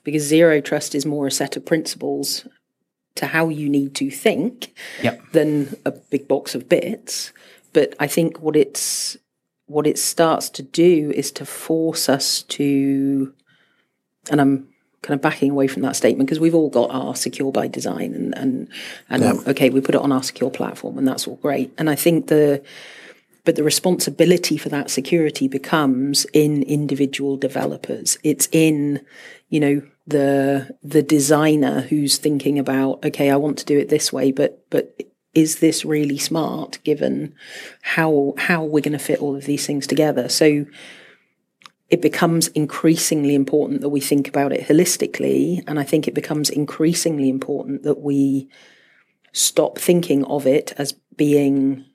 because 0.03 0.23
zero 0.23 0.61
trust 0.61 0.95
is 0.95 1.05
more 1.05 1.27
a 1.27 1.31
set 1.31 1.55
of 1.57 1.65
principles 1.65 2.47
to 3.15 3.27
how 3.27 3.49
you 3.49 3.69
need 3.69 3.95
to 3.95 4.09
think 4.09 4.73
Yep. 5.03 5.31
than 5.33 5.75
a 5.85 5.91
big 5.91 6.27
box 6.27 6.55
of 6.55 6.69
bits. 6.69 7.33
But 7.73 7.95
I 7.99 8.07
think 8.07 8.41
what 8.41 8.55
it's 8.55 9.17
what 9.65 9.85
it 9.85 9.99
starts 9.99 10.49
to 10.49 10.63
do 10.63 11.11
is 11.15 11.31
to 11.31 11.45
force 11.45 12.09
us 12.09 12.41
to, 12.43 13.31
and 14.31 14.41
I'm 14.41 14.68
kind 15.01 15.15
of 15.15 15.21
backing 15.21 15.51
away 15.51 15.67
from 15.67 15.81
that 15.83 15.95
statement 15.95 16.27
because 16.27 16.39
we've 16.39 16.55
all 16.55 16.69
got 16.69 16.89
our 16.91 17.15
secure 17.15 17.51
by 17.51 17.67
design 17.67 18.13
and 18.13 18.37
and 18.37 18.67
and 19.09 19.47
okay, 19.47 19.69
we 19.69 19.81
put 19.81 19.95
it 19.95 20.01
on 20.01 20.11
our 20.11 20.23
secure 20.23 20.51
platform 20.51 20.97
and 20.97 21.07
that's 21.07 21.27
all 21.27 21.37
great. 21.37 21.73
And 21.77 21.89
I 21.89 21.95
think 21.95 22.27
the 22.27 22.61
but 23.45 23.55
the 23.55 23.63
responsibility 23.63 24.57
for 24.57 24.69
that 24.69 24.89
security 24.89 25.47
becomes 25.47 26.25
in 26.33 26.61
individual 26.63 27.37
developers. 27.37 28.17
It's 28.23 28.47
in, 28.51 29.03
you 29.49 29.59
know, 29.59 29.81
the 30.05 30.75
the 30.83 31.01
designer 31.01 31.81
who's 31.81 32.17
thinking 32.17 32.59
about, 32.59 33.03
okay, 33.05 33.29
I 33.29 33.37
want 33.37 33.57
to 33.59 33.65
do 33.65 33.77
it 33.79 33.89
this 33.89 34.11
way, 34.11 34.31
but 34.31 34.63
but 34.69 35.01
is 35.33 35.59
this 35.59 35.85
really 35.85 36.17
smart 36.17 36.79
given 36.83 37.33
how 37.81 38.33
how 38.37 38.63
we're 38.63 38.81
going 38.81 38.93
to 38.93 38.99
fit 38.99 39.21
all 39.21 39.35
of 39.35 39.45
these 39.45 39.65
things 39.65 39.87
together? 39.87 40.29
So 40.29 40.65
it 41.89 42.01
becomes 42.01 42.47
increasingly 42.49 43.33
important 43.35 43.81
that 43.81 43.89
we 43.89 43.99
think 43.99 44.27
about 44.27 44.51
it 44.53 44.67
holistically, 44.67 45.63
and 45.67 45.79
I 45.79 45.83
think 45.83 46.07
it 46.07 46.13
becomes 46.13 46.49
increasingly 46.49 47.29
important 47.29 47.83
that 47.83 47.99
we 48.01 48.47
stop 49.31 49.77
thinking 49.77 50.23
of 50.25 50.45
it 50.47 50.73
as 50.77 50.93
being 51.15 51.85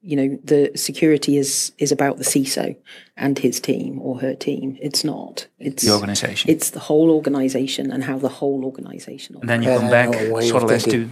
you 0.00 0.16
know 0.16 0.38
the 0.44 0.70
security 0.76 1.38
is 1.38 1.72
is 1.78 1.90
about 1.90 2.18
the 2.18 2.24
CISO 2.24 2.76
and 3.16 3.38
his 3.38 3.60
team 3.60 4.00
or 4.00 4.20
her 4.20 4.34
team. 4.34 4.76
It's 4.80 5.02
not. 5.04 5.46
It's 5.58 5.84
The 5.84 5.92
organization. 5.94 6.50
It's 6.50 6.70
the 6.70 6.80
whole 6.80 7.10
organization 7.10 7.90
and 7.90 8.04
how 8.04 8.18
the 8.18 8.28
whole 8.28 8.64
organization. 8.64 9.36
and 9.40 9.48
then 9.48 9.62
you 9.62 9.70
come 9.78 9.88
back 9.88 10.10
know 10.10 10.40
sort 10.40 10.62
of 10.64 10.70
of 10.70 10.76
as 10.76 10.84
to 10.84 11.08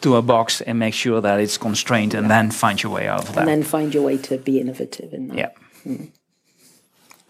to 0.00 0.16
a 0.16 0.22
box 0.22 0.60
and 0.62 0.78
make 0.78 0.94
sure 0.94 1.20
that 1.20 1.38
it's 1.38 1.56
constrained, 1.56 2.14
and 2.14 2.30
then 2.30 2.50
find 2.50 2.82
your 2.82 2.92
way 2.92 3.06
out 3.06 3.28
of 3.28 3.34
that. 3.34 3.40
and 3.40 3.48
then 3.48 3.62
find 3.62 3.94
your 3.94 4.02
way 4.02 4.16
to 4.18 4.36
be 4.38 4.58
innovative 4.58 5.12
in 5.12 5.28
that. 5.28 5.38
yeah. 5.38 5.50
Hmm. 5.84 6.04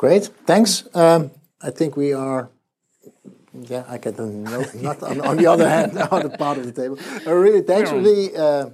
Great, 0.04 0.30
thanks. 0.46 0.84
Um, 0.94 1.30
I 1.62 1.70
think 1.70 1.96
we 1.96 2.12
are. 2.12 2.50
Yeah, 3.70 3.84
I 3.88 3.96
get 3.98 4.16
the 4.16 4.26
no, 4.26 4.64
not 4.88 5.02
on, 5.02 5.20
on 5.20 5.36
the 5.36 5.46
other 5.46 5.66
hand, 5.68 5.92
the 5.98 6.12
other 6.14 6.28
part 6.36 6.58
of 6.58 6.64
the 6.66 6.72
table. 6.72 6.98
Uh, 7.26 7.32
really, 7.32 7.62
thanks, 7.62 7.90
really, 7.90 8.36
uh, 8.36 8.66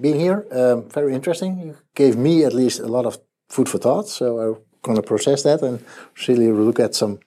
being 0.00 0.20
here. 0.20 0.44
Um, 0.52 0.88
very 0.90 1.12
interesting. 1.14 1.58
You 1.60 1.74
gave 1.96 2.16
me 2.16 2.44
at 2.44 2.52
least 2.52 2.78
a 2.80 2.86
lot 2.86 3.04
of 3.04 3.18
food 3.48 3.68
for 3.68 3.78
thought, 3.78 4.06
so 4.08 4.38
I'm 4.38 4.56
going 4.82 4.96
to 4.96 5.02
process 5.02 5.42
that 5.42 5.60
and 5.62 5.78
really 6.28 6.52
look 6.52 6.78
at 6.78 6.94
some. 6.94 7.18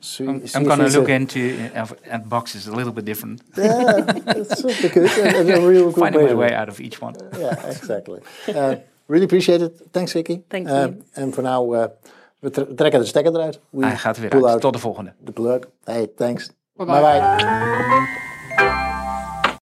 see- 0.00 0.28
I'm, 0.28 0.42
I'm 0.54 0.64
going 0.64 0.78
to 0.80 0.98
look 0.98 1.06
that- 1.06 1.20
into 1.20 1.70
uh, 1.74 1.86
at 2.04 2.28
boxes 2.28 2.66
a 2.68 2.72
little 2.72 2.92
bit 2.92 3.04
different. 3.06 3.40
Yeah, 3.56 4.02
that's 4.26 4.60
super 4.60 4.88
good. 4.94 5.10
And, 5.18 5.36
and 5.36 5.64
a 5.64 5.66
real 5.66 5.90
good 5.92 6.00
Finding 6.04 6.26
my 6.26 6.34
way 6.34 6.52
out 6.52 6.68
of 6.68 6.80
each 6.80 7.00
one. 7.00 7.14
Yeah, 7.38 7.66
exactly. 7.70 8.20
Uh, 8.48 8.74
really 9.08 9.24
appreciate 9.24 9.62
it. 9.62 9.72
Thanks, 9.92 10.12
Vicky. 10.12 10.42
Thank 10.50 10.68
Uh, 10.68 10.74
you. 10.88 11.02
En 11.14 11.32
voor 11.32 11.42
nu, 11.44 11.76
uh, 11.76 11.86
we 12.40 12.50
tre- 12.50 12.74
trekken 12.74 13.00
de 13.00 13.06
stekker 13.06 13.34
eruit. 13.34 13.60
We 13.70 13.86
Hij 13.86 13.96
gaat 13.96 14.18
weer 14.18 14.30
uit. 14.32 14.44
out 14.44 14.60
Tot 14.60 14.72
de 14.72 14.78
volgende. 14.78 15.12
the 15.24 15.32
plug. 15.32 15.58
Hey, 15.84 16.06
thanks. 16.16 16.50
Bye-bye. 16.74 17.00
Bye-bye. 17.00 18.16